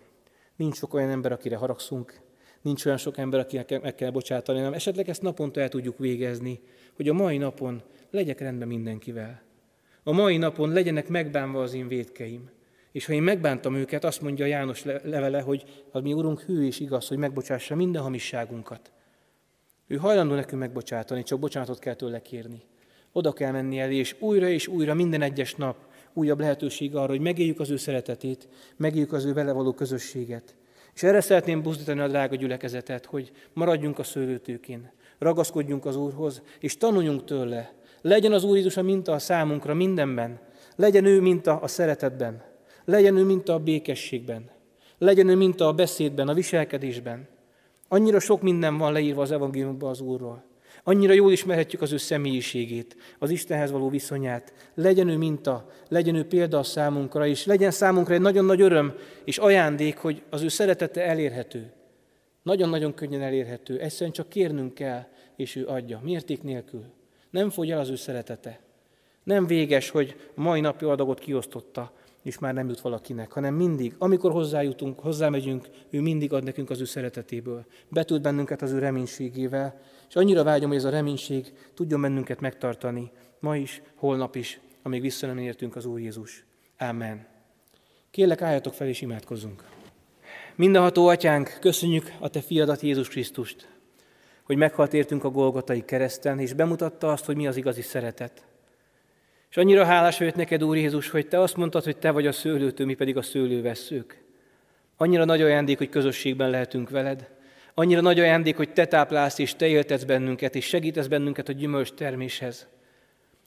Nincs 0.56 0.76
sok 0.76 0.94
olyan 0.94 1.10
ember, 1.10 1.32
akire 1.32 1.56
haragszunk, 1.56 2.20
nincs 2.62 2.84
olyan 2.84 2.98
sok 2.98 3.18
ember, 3.18 3.40
akinek 3.40 3.82
meg 3.82 3.94
kell 3.94 4.10
bocsátani, 4.10 4.58
hanem 4.58 4.72
esetleg 4.72 5.08
ezt 5.08 5.22
naponta 5.22 5.60
el 5.60 5.68
tudjuk 5.68 5.98
végezni, 5.98 6.60
hogy 6.96 7.08
a 7.08 7.12
mai 7.12 7.36
napon 7.36 7.82
legyek 8.10 8.40
rendben 8.40 8.68
mindenkivel. 8.68 9.42
A 10.02 10.12
mai 10.12 10.36
napon 10.36 10.72
legyenek 10.72 11.08
megbánva 11.08 11.62
az 11.62 11.74
én 11.74 11.88
védkeim. 11.88 12.50
És 12.92 13.06
ha 13.06 13.12
én 13.12 13.22
megbántam 13.22 13.74
őket, 13.74 14.04
azt 14.04 14.20
mondja 14.20 14.46
János 14.46 14.84
levele, 14.84 15.40
hogy 15.40 15.64
az 15.90 16.02
mi 16.02 16.12
Urunk 16.12 16.40
hű 16.40 16.66
és 16.66 16.80
igaz, 16.80 17.08
hogy 17.08 17.18
megbocsássa 17.18 17.74
minden 17.74 18.02
hamisságunkat. 18.02 18.92
Ő 19.86 19.96
hajlandó 19.96 20.34
nekünk 20.34 20.60
megbocsátani, 20.60 21.22
csak 21.22 21.38
bocsánatot 21.38 21.78
kell 21.78 21.94
tőle 21.94 22.22
kérni. 22.22 22.62
Oda 23.12 23.32
kell 23.32 23.52
menni 23.52 23.78
elé, 23.78 23.96
és 23.96 24.16
újra 24.18 24.48
és 24.48 24.66
újra 24.66 24.94
minden 24.94 25.22
egyes 25.22 25.54
nap 25.54 25.76
újabb 26.12 26.40
lehetőség 26.40 26.96
arra, 26.96 27.08
hogy 27.08 27.20
megéljük 27.20 27.60
az 27.60 27.70
ő 27.70 27.76
szeretetét, 27.76 28.48
megéljük 28.76 29.12
az 29.12 29.24
ő 29.24 29.32
vele 29.32 29.52
való 29.52 29.72
közösséget. 29.72 30.54
És 30.94 31.02
erre 31.02 31.20
szeretném 31.20 31.62
buzdítani 31.62 32.00
a 32.00 32.08
drága 32.08 32.36
gyülekezetet, 32.36 33.06
hogy 33.06 33.32
maradjunk 33.52 33.98
a 33.98 34.02
szőlőtőkén, 34.02 34.90
ragaszkodjunk 35.18 35.84
az 35.84 35.96
Úrhoz, 35.96 36.42
és 36.60 36.76
tanuljunk 36.76 37.24
tőle. 37.24 37.72
Legyen 38.02 38.32
az 38.32 38.44
Úr 38.44 38.56
Jézus 38.56 38.76
a 38.76 38.82
minta 38.82 39.12
a 39.12 39.18
számunkra 39.18 39.74
mindenben. 39.74 40.40
Legyen 40.76 41.04
ő 41.04 41.20
minta 41.20 41.56
a 41.56 41.66
szeretetben. 41.66 42.42
Legyen 42.84 43.16
ő 43.16 43.24
minta 43.24 43.54
a 43.54 43.58
békességben. 43.58 44.50
Legyen 44.98 45.28
ő 45.28 45.36
minta 45.36 45.66
a 45.66 45.72
beszédben, 45.72 46.28
a 46.28 46.34
viselkedésben. 46.34 47.28
Annyira 47.88 48.20
sok 48.20 48.42
minden 48.42 48.78
van 48.78 48.92
leírva 48.92 49.22
az 49.22 49.30
evangéliumban 49.30 49.90
az 49.90 50.00
Úrról. 50.00 50.44
Annyira 50.84 51.12
jól 51.12 51.32
ismerhetjük 51.32 51.82
az 51.82 51.92
ő 51.92 51.96
személyiségét, 51.96 52.96
az 53.18 53.30
Istenhez 53.30 53.70
való 53.70 53.88
viszonyát. 53.88 54.52
Legyen 54.74 55.08
ő 55.08 55.16
minta, 55.16 55.70
legyen 55.88 56.14
ő 56.14 56.24
példa 56.24 56.58
a 56.58 56.62
számunkra, 56.62 57.26
és 57.26 57.46
legyen 57.46 57.70
számunkra 57.70 58.14
egy 58.14 58.20
nagyon 58.20 58.44
nagy 58.44 58.60
öröm 58.60 58.94
és 59.24 59.38
ajándék, 59.38 59.96
hogy 59.96 60.22
az 60.30 60.42
ő 60.42 60.48
szeretete 60.48 61.04
elérhető. 61.04 61.72
Nagyon-nagyon 62.42 62.94
könnyen 62.94 63.22
elérhető. 63.22 63.78
Egyszerűen 63.78 64.12
csak 64.12 64.28
kérnünk 64.28 64.74
kell, 64.74 65.06
és 65.36 65.56
ő 65.56 65.66
adja. 65.66 66.00
Mérték 66.02 66.42
nélkül. 66.42 66.84
Nem 67.32 67.50
fogy 67.50 67.70
el 67.70 67.78
az 67.78 67.88
ő 67.88 67.96
szeretete. 67.96 68.60
Nem 69.22 69.46
véges, 69.46 69.90
hogy 69.90 70.30
mai 70.34 70.60
napi 70.60 70.84
adagot 70.84 71.18
kiosztotta, 71.18 71.92
és 72.22 72.38
már 72.38 72.54
nem 72.54 72.68
jut 72.68 72.80
valakinek, 72.80 73.32
hanem 73.32 73.54
mindig, 73.54 73.94
amikor 73.98 74.32
hozzájutunk, 74.32 75.00
hozzámegyünk, 75.00 75.68
ő 75.90 76.00
mindig 76.00 76.32
ad 76.32 76.44
nekünk 76.44 76.70
az 76.70 76.80
ő 76.80 76.84
szeretetéből. 76.84 77.64
Betölt 77.88 78.22
bennünket 78.22 78.62
az 78.62 78.70
ő 78.70 78.78
reménységével, 78.78 79.80
és 80.08 80.16
annyira 80.16 80.44
vágyom, 80.44 80.68
hogy 80.68 80.78
ez 80.78 80.84
a 80.84 80.90
reménység 80.90 81.52
tudjon 81.74 82.00
bennünket 82.00 82.40
megtartani, 82.40 83.10
ma 83.40 83.56
is, 83.56 83.82
holnap 83.94 84.36
is, 84.36 84.60
amíg 84.82 85.00
vissza 85.00 85.26
nem 85.26 85.38
értünk 85.38 85.76
az 85.76 85.84
Úr 85.84 86.00
Jézus. 86.00 86.44
Amen. 86.78 87.26
Kérlek, 88.10 88.42
álljatok 88.42 88.74
fel 88.74 88.88
és 88.88 89.00
imádkozzunk. 89.00 89.64
Mindenható 90.54 91.06
Atyánk, 91.06 91.56
köszönjük 91.60 92.12
a 92.18 92.28
Te 92.28 92.40
fiadat 92.40 92.80
Jézus 92.80 93.08
Krisztust, 93.08 93.71
hogy 94.42 94.56
meghalt 94.56 94.94
értünk 94.94 95.24
a 95.24 95.30
Golgotai 95.30 95.84
kereszten, 95.84 96.38
és 96.38 96.52
bemutatta 96.52 97.12
azt, 97.12 97.24
hogy 97.24 97.36
mi 97.36 97.46
az 97.46 97.56
igazi 97.56 97.82
szeretet. 97.82 98.44
És 99.50 99.56
annyira 99.56 99.84
hálás 99.84 100.18
vagyok 100.18 100.34
neked, 100.34 100.64
Úr 100.64 100.76
Jézus, 100.76 101.10
hogy 101.10 101.28
Te 101.28 101.40
azt 101.40 101.56
mondtad, 101.56 101.84
hogy 101.84 101.96
Te 101.96 102.10
vagy 102.10 102.26
a 102.26 102.32
szőlőtő, 102.32 102.84
mi 102.84 102.94
pedig 102.94 103.16
a 103.16 103.22
szőlővesszők. 103.22 104.22
Annyira 104.96 105.24
nagy 105.24 105.42
ajándék, 105.42 105.78
hogy 105.78 105.88
közösségben 105.88 106.50
lehetünk 106.50 106.90
veled. 106.90 107.30
Annyira 107.74 108.00
nagy 108.00 108.20
ajándék, 108.20 108.56
hogy 108.56 108.72
Te 108.72 108.86
táplálsz 108.86 109.38
és 109.38 109.54
Te 109.54 109.66
éltetsz 109.66 110.02
bennünket, 110.02 110.54
és 110.54 110.64
segítesz 110.64 111.06
bennünket 111.06 111.48
a 111.48 111.52
gyümölcs 111.52 111.92
terméshez. 111.92 112.66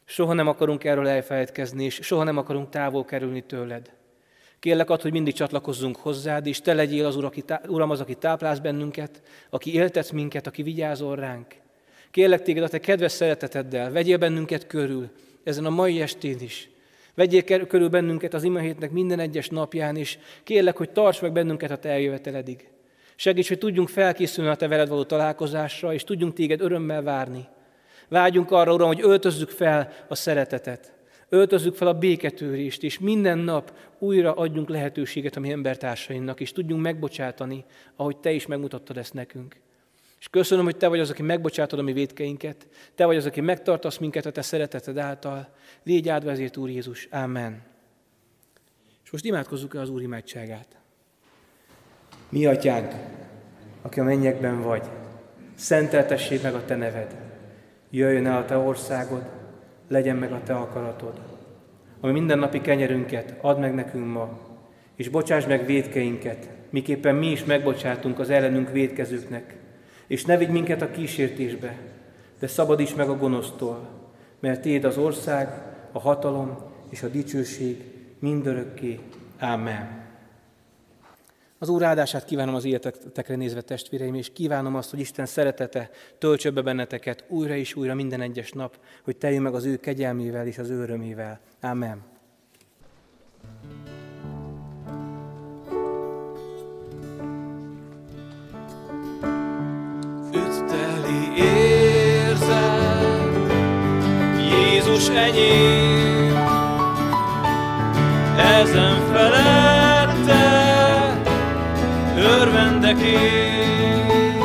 Soha 0.06 0.34
nem 0.34 0.48
akarunk 0.48 0.84
erről 0.84 1.08
elfelejtkezni, 1.08 1.84
és 1.84 2.00
soha 2.02 2.24
nem 2.24 2.38
akarunk 2.38 2.70
távol 2.70 3.06
kerülni 3.06 3.42
tőled. 3.42 3.92
Kérlek 4.66 4.90
ad, 4.90 5.02
hogy 5.02 5.12
mindig 5.12 5.34
csatlakozzunk 5.34 5.96
hozzád, 5.96 6.48
és 6.48 6.62
Te 6.62 6.74
legyél 6.74 7.06
az 7.06 7.16
Ur, 7.16 7.26
aki, 7.26 7.44
Uram 7.68 7.90
az, 7.90 8.00
aki 8.00 8.16
táplálsz 8.16 8.60
bennünket, 8.60 9.22
aki 9.50 9.74
éltetsz 9.74 10.10
minket, 10.10 10.48
aki 10.48 10.64
vigyázol 10.64 11.16
ránk. 11.16 11.48
Kérlek 12.12 12.42
téged 12.42 12.64
a 12.64 12.68
Te 12.68 12.80
kedves 12.80 13.12
szereteteddel, 13.12 13.92
vegyél 13.92 14.18
bennünket 14.18 14.68
körül, 14.68 15.10
ezen 15.44 15.66
a 15.66 15.70
mai 15.70 16.02
estén 16.02 16.38
is. 16.40 16.70
Vegyél 17.14 17.68
körül 17.68 17.90
bennünket 17.90 18.34
az 18.34 18.44
imahétnek 18.44 18.92
minden 18.92 19.20
egyes 19.20 19.50
napján, 19.50 19.98
és 19.98 20.18
kérlek, 20.44 20.78
hogy 20.78 20.90
tarts 20.90 21.22
meg 21.22 21.32
bennünket 21.32 21.72
a 21.72 21.78
Te 21.78 21.90
eljöveteledig. 21.90 22.68
Segíts, 23.16 23.48
hogy 23.48 23.58
tudjunk 23.58 23.90
felkészülni 23.90 24.50
a 24.50 24.56
Te 24.56 24.68
veled 24.68 24.90
való 24.90 25.04
találkozásra, 25.04 25.94
és 25.94 26.04
tudjunk 26.04 26.34
Téged 26.34 26.62
örömmel 26.62 27.02
várni. 27.02 27.48
Vágyunk 28.08 28.52
arra, 28.52 28.74
Uram, 28.74 28.88
hogy 28.88 29.02
öltözzük 29.02 29.50
fel 29.50 29.92
a 30.08 30.16
szeretetet, 30.16 30.94
öltözzük 31.30 31.76
fel 31.76 31.88
a 31.88 31.94
béketőrést, 31.94 32.84
és 32.84 33.00
minden 33.00 33.38
nap 33.38 33.74
újra 34.00 34.34
adjunk 34.34 34.70
lehetőséget 34.70 35.36
a 35.36 35.40
mi 35.40 35.52
embertársainknak, 35.52 36.40
és 36.40 36.52
tudjunk 36.52 36.82
megbocsátani, 36.82 37.66
ahogy 37.96 38.18
Te 38.18 38.32
is 38.32 38.46
megmutattad 38.46 38.98
ezt 38.98 39.14
nekünk. 39.14 39.56
És 40.20 40.28
köszönöm, 40.28 40.64
hogy 40.64 40.78
Te 40.78 40.88
vagy 40.88 41.00
az, 41.00 41.10
aki 41.10 41.22
megbocsátod 41.22 41.80
a 41.80 41.82
mi 41.82 41.94
védkeinket, 41.94 42.68
Te 42.96 43.06
vagy 43.06 43.16
az, 43.16 43.26
aki 43.26 43.42
megtartasz 43.42 43.98
minket 43.98 44.26
a 44.26 44.32
Te 44.32 44.42
szereteted 44.42 44.98
által. 44.98 45.50
Légy 45.84 46.10
áldva 46.10 46.32
ezért, 46.32 46.58
Úr 46.58 46.70
Jézus. 46.70 47.08
Amen. 47.12 47.62
És 49.04 49.12
most 49.12 49.26
imádkozzuk 49.26 49.76
el 49.76 49.82
az 49.82 49.90
Úr 49.90 50.02
imádságát. 50.02 50.68
Mi 52.30 52.46
atyánk, 52.46 52.94
aki 53.82 54.00
a 54.00 54.04
mennyekben 54.04 54.62
vagy, 54.62 54.84
szenteltessék 55.56 56.42
meg 56.42 56.54
a 56.54 56.66
Te 56.66 56.76
neved. 56.76 57.16
Jöjjön 57.90 58.28
el 58.28 58.38
a 58.38 58.46
Te 58.46 58.58
országod, 58.58 59.24
legyen 59.88 60.16
meg 60.16 60.32
a 60.32 60.42
Te 60.44 60.56
akaratod. 60.56 61.20
Ami 62.00 62.12
mindennapi 62.12 62.62
kenyerünket 62.62 63.34
add 63.42 63.60
meg 63.60 63.74
nekünk 63.74 64.14
ma, 64.14 64.40
és 64.96 65.10
bocsáss 65.10 65.46
meg 65.46 65.66
védkeinket, 65.66 66.50
miképpen 66.70 67.16
mi 67.16 67.32
is 67.32 67.46
megbocsátunk 67.46 68.20
az 68.20 68.30
ellenünk 68.30 68.72
védkezőknek, 68.72 69.56
és 70.08 70.26
ne 70.26 70.38
vigy 70.38 70.50
minket 70.50 70.82
a 70.82 70.92
kísértésbe, 70.92 71.78
de 72.40 72.48
szabadíts 72.48 72.96
meg 72.96 73.10
a 73.10 73.18
gonosztól, 73.18 73.90
mert 74.40 74.62
Téd 74.62 74.84
az 74.84 74.98
ország, 74.98 75.50
a 75.92 76.00
hatalom 76.00 76.58
és 76.90 77.04
a 77.04 77.08
dicsőség 77.08 77.84
mindörökké. 78.20 79.00
Amen. 79.40 80.05
Az 81.66 81.72
Úr 81.72 81.84
áldását 81.84 82.26
kívánom 82.26 82.56
az 82.56 82.66
életetekre 82.66 83.36
nézve 83.36 83.62
testvéreim, 83.62 84.14
és 84.14 84.30
kívánom 84.34 84.76
azt, 84.76 84.90
hogy 84.90 85.00
Isten 85.00 85.26
szeretete 85.26 85.90
töltse 86.18 86.52
be 86.52 86.62
benneteket 86.62 87.24
újra 87.28 87.56
és 87.56 87.76
újra 87.76 87.94
minden 87.94 88.22
egyes 88.22 88.52
nap, 88.52 88.78
hogy 89.04 89.18
teljön 89.18 89.42
meg 89.42 89.54
az 89.54 89.66
ő 89.66 89.78
kegyelmével 89.78 90.48
és 90.48 90.58
az 90.58 90.70
ő 90.70 90.82
örömével. 90.82 91.40
Amen. 91.62 92.04
Ütteli 100.34 101.42
érzem, 102.18 102.66
Jézus 104.38 105.10
enyém, 105.10 106.36
ezen 108.38 109.14
felette 109.14 109.65
én. 113.02 114.40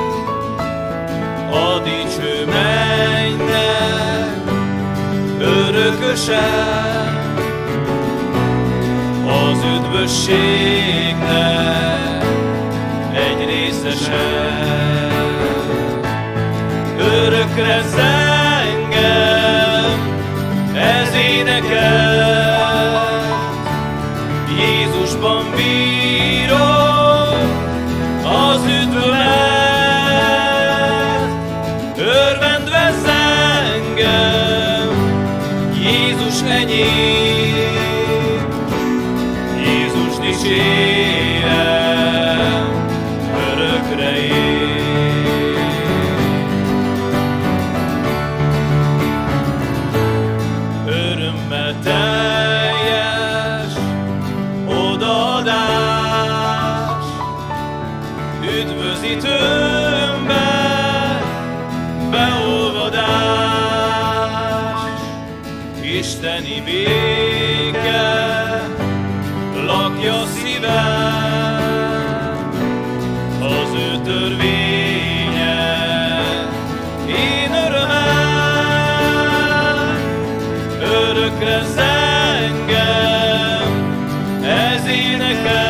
A 1.50 1.78
dicső 1.78 2.46
mennynek 2.46 3.70
örökösen, 5.38 6.38
az 9.26 9.64
üdvösségnek 9.76 11.40
egy 13.14 13.44
részesen. 13.48 14.30
Örökre 16.98 17.82
zengem, 17.88 18.29
Amen. 85.40 85.69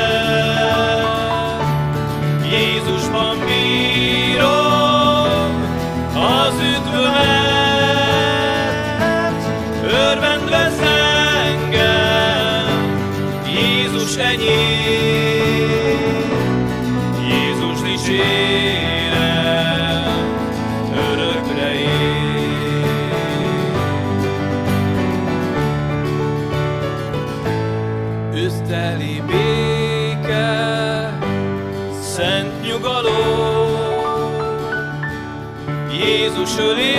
Jézus 36.61 36.90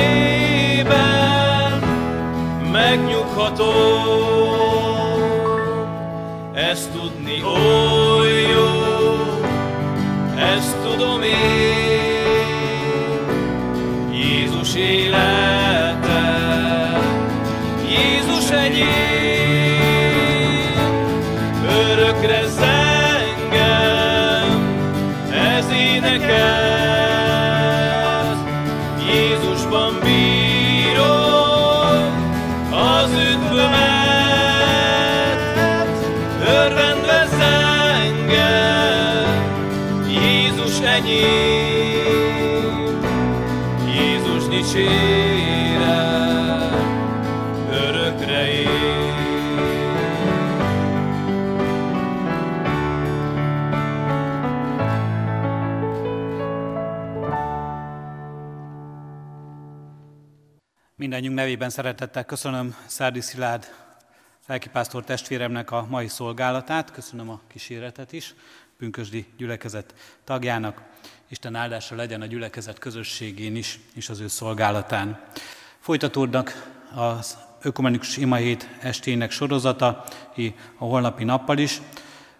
enyém, 41.01 42.99
Jézus 43.85 44.47
dicsére, 44.47 45.99
örökre 47.69 48.51
él. 48.51 48.69
Nevében 61.41 61.69
szeretettel 61.69 62.25
köszönöm 62.25 62.75
Szárdi 62.85 63.21
Szilárd 63.21 63.73
lelkipásztor 64.47 65.03
testvéremnek 65.03 65.71
a 65.71 65.85
mai 65.89 66.07
szolgálatát, 66.07 66.91
köszönöm 66.91 67.29
a 67.29 67.41
kíséretet 67.47 68.11
is, 68.11 68.35
Pünkösdi 68.77 69.25
gyülekezet 69.37 69.93
tagjának. 70.23 70.90
Isten 71.31 71.55
áldása 71.55 71.95
legyen 71.95 72.21
a 72.21 72.25
gyülekezet 72.25 72.79
közösségén 72.79 73.55
is, 73.55 73.79
és 73.93 74.09
az 74.09 74.19
ő 74.19 74.27
szolgálatán. 74.27 75.19
Folytatódnak 75.79 76.73
az 76.95 77.37
Ökumenikus 77.61 78.17
Imahét 78.17 78.69
estének 78.79 79.31
sorozata, 79.31 80.03
a 80.77 80.83
holnapi 80.83 81.23
nappal 81.23 81.57
is. 81.57 81.81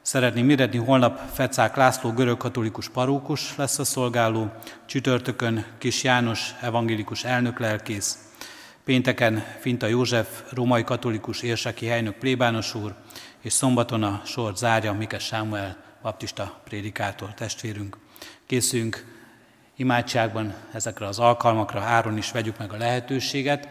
Szeretném 0.01 0.45
miredni, 0.45 0.77
holnap 0.77 1.33
Fecák 1.33 1.75
László 1.75 2.11
görögkatolikus 2.11 2.89
parókus 2.89 3.55
lesz 3.55 3.79
a 3.79 3.83
szolgáló, 3.83 4.51
csütörtökön 4.85 5.65
Kis 5.77 6.03
János 6.03 6.51
evangélikus 6.61 7.23
elnöklelkész, 7.23 8.17
pénteken 8.83 9.43
Finta 9.59 9.87
József 9.87 10.43
római 10.49 10.83
katolikus 10.83 11.41
érseki 11.41 11.85
helynök 11.85 12.15
plébános 12.15 12.75
úr, 12.75 12.95
és 13.41 13.53
szombaton 13.53 14.03
a 14.03 14.21
sort 14.25 14.57
zárja 14.57 14.93
Mikes 14.93 15.23
Sámuel 15.23 15.77
baptista 16.01 16.61
prédikátor 16.63 17.33
testvérünk. 17.33 18.01
Készünk 18.52 19.06
imádságban 19.76 20.54
ezekre 20.72 21.08
az 21.08 21.20
alkalmakra, 21.20 21.82
áron 21.82 22.18
is 22.18 22.32
vegyük 22.32 22.58
meg 22.58 22.74
a 22.74 22.78
lehetőséget. 22.78 23.68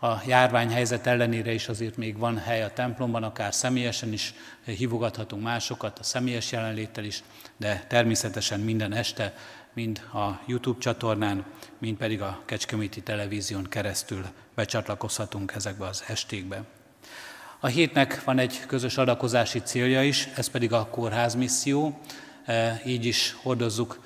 A 0.00 0.12
járványhelyzet 0.26 1.06
ellenére 1.06 1.52
is 1.52 1.68
azért 1.68 1.96
még 1.96 2.18
van 2.18 2.38
hely 2.38 2.62
a 2.62 2.72
templomban, 2.72 3.22
akár 3.22 3.54
személyesen 3.54 4.12
is 4.12 4.34
hívogathatunk 4.64 5.42
másokat, 5.42 5.98
a 5.98 6.02
személyes 6.02 6.52
jelenléttel 6.52 7.04
is, 7.04 7.22
de 7.56 7.84
természetesen 7.88 8.60
minden 8.60 8.92
este, 8.92 9.34
mind 9.72 10.02
a 10.12 10.40
YouTube 10.46 10.80
csatornán, 10.80 11.44
mind 11.78 11.96
pedig 11.96 12.22
a 12.22 12.42
Kecskeméti 12.44 13.00
televízión 13.00 13.64
keresztül 13.64 14.24
becsatlakozhatunk 14.54 15.52
ezekbe 15.54 15.86
az 15.86 16.04
estékbe. 16.06 16.62
A 17.60 17.66
hétnek 17.66 18.24
van 18.24 18.38
egy 18.38 18.66
közös 18.66 18.96
adakozási 18.96 19.60
célja 19.60 20.02
is, 20.02 20.28
ez 20.36 20.48
pedig 20.50 20.72
a 20.72 20.88
kórház 20.90 21.34
misszió, 21.34 22.00
így 22.86 23.04
is 23.04 23.36
hordozzuk 23.42 24.00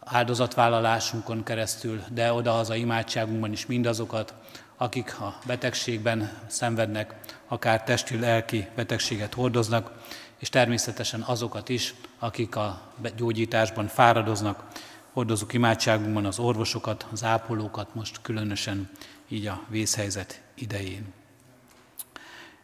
áldozatvállalásunkon 0.00 1.42
keresztül, 1.42 2.02
de 2.12 2.32
odahaza 2.32 2.74
imádságunkban 2.74 3.52
is 3.52 3.66
mindazokat, 3.66 4.34
akik 4.76 5.20
a 5.20 5.38
betegségben 5.46 6.38
szenvednek, 6.46 7.14
akár 7.48 7.84
testi, 7.84 8.18
lelki 8.18 8.66
betegséget 8.74 9.34
hordoznak, 9.34 9.90
és 10.38 10.48
természetesen 10.48 11.20
azokat 11.20 11.68
is, 11.68 11.94
akik 12.18 12.56
a 12.56 12.92
gyógyításban 13.16 13.86
fáradoznak, 13.86 14.64
hordozunk 15.12 15.52
imádságunkban 15.52 16.24
az 16.24 16.38
orvosokat, 16.38 17.06
az 17.12 17.24
ápolókat, 17.24 17.94
most 17.94 18.18
különösen 18.22 18.90
így 19.28 19.46
a 19.46 19.62
vészhelyzet 19.68 20.40
idején. 20.54 21.12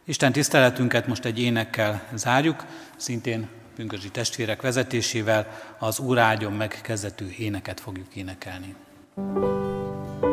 Isten 0.03 0.31
tiszteletünket 0.31 1.07
most 1.07 1.25
egy 1.25 1.39
énekkel 1.39 2.07
zárjuk, 2.13 2.65
szintén 2.95 3.49
pünkösdi 3.75 4.09
testvérek 4.09 4.61
vezetésével 4.61 5.47
az 5.79 5.99
Úr 5.99 6.17
áldjon 6.17 6.53
meg 6.53 6.79
kezdetű 6.81 7.25
éneket 7.37 7.79
fogjuk 7.79 8.15
énekelni. 8.15 8.75
thank 9.15 10.23
you 10.23 10.32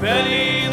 Betty. 0.00 0.65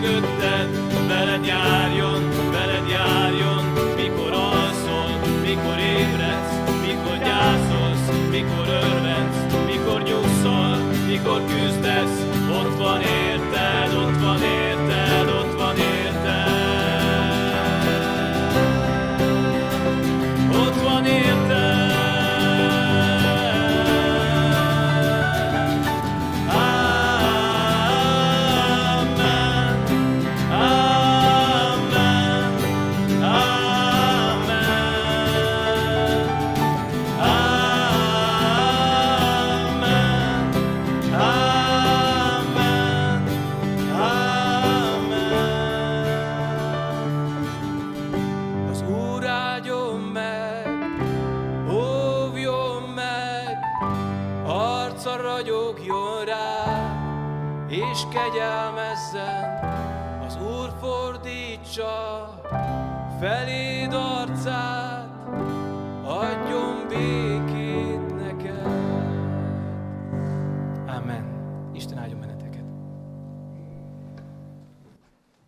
good. 0.00 0.39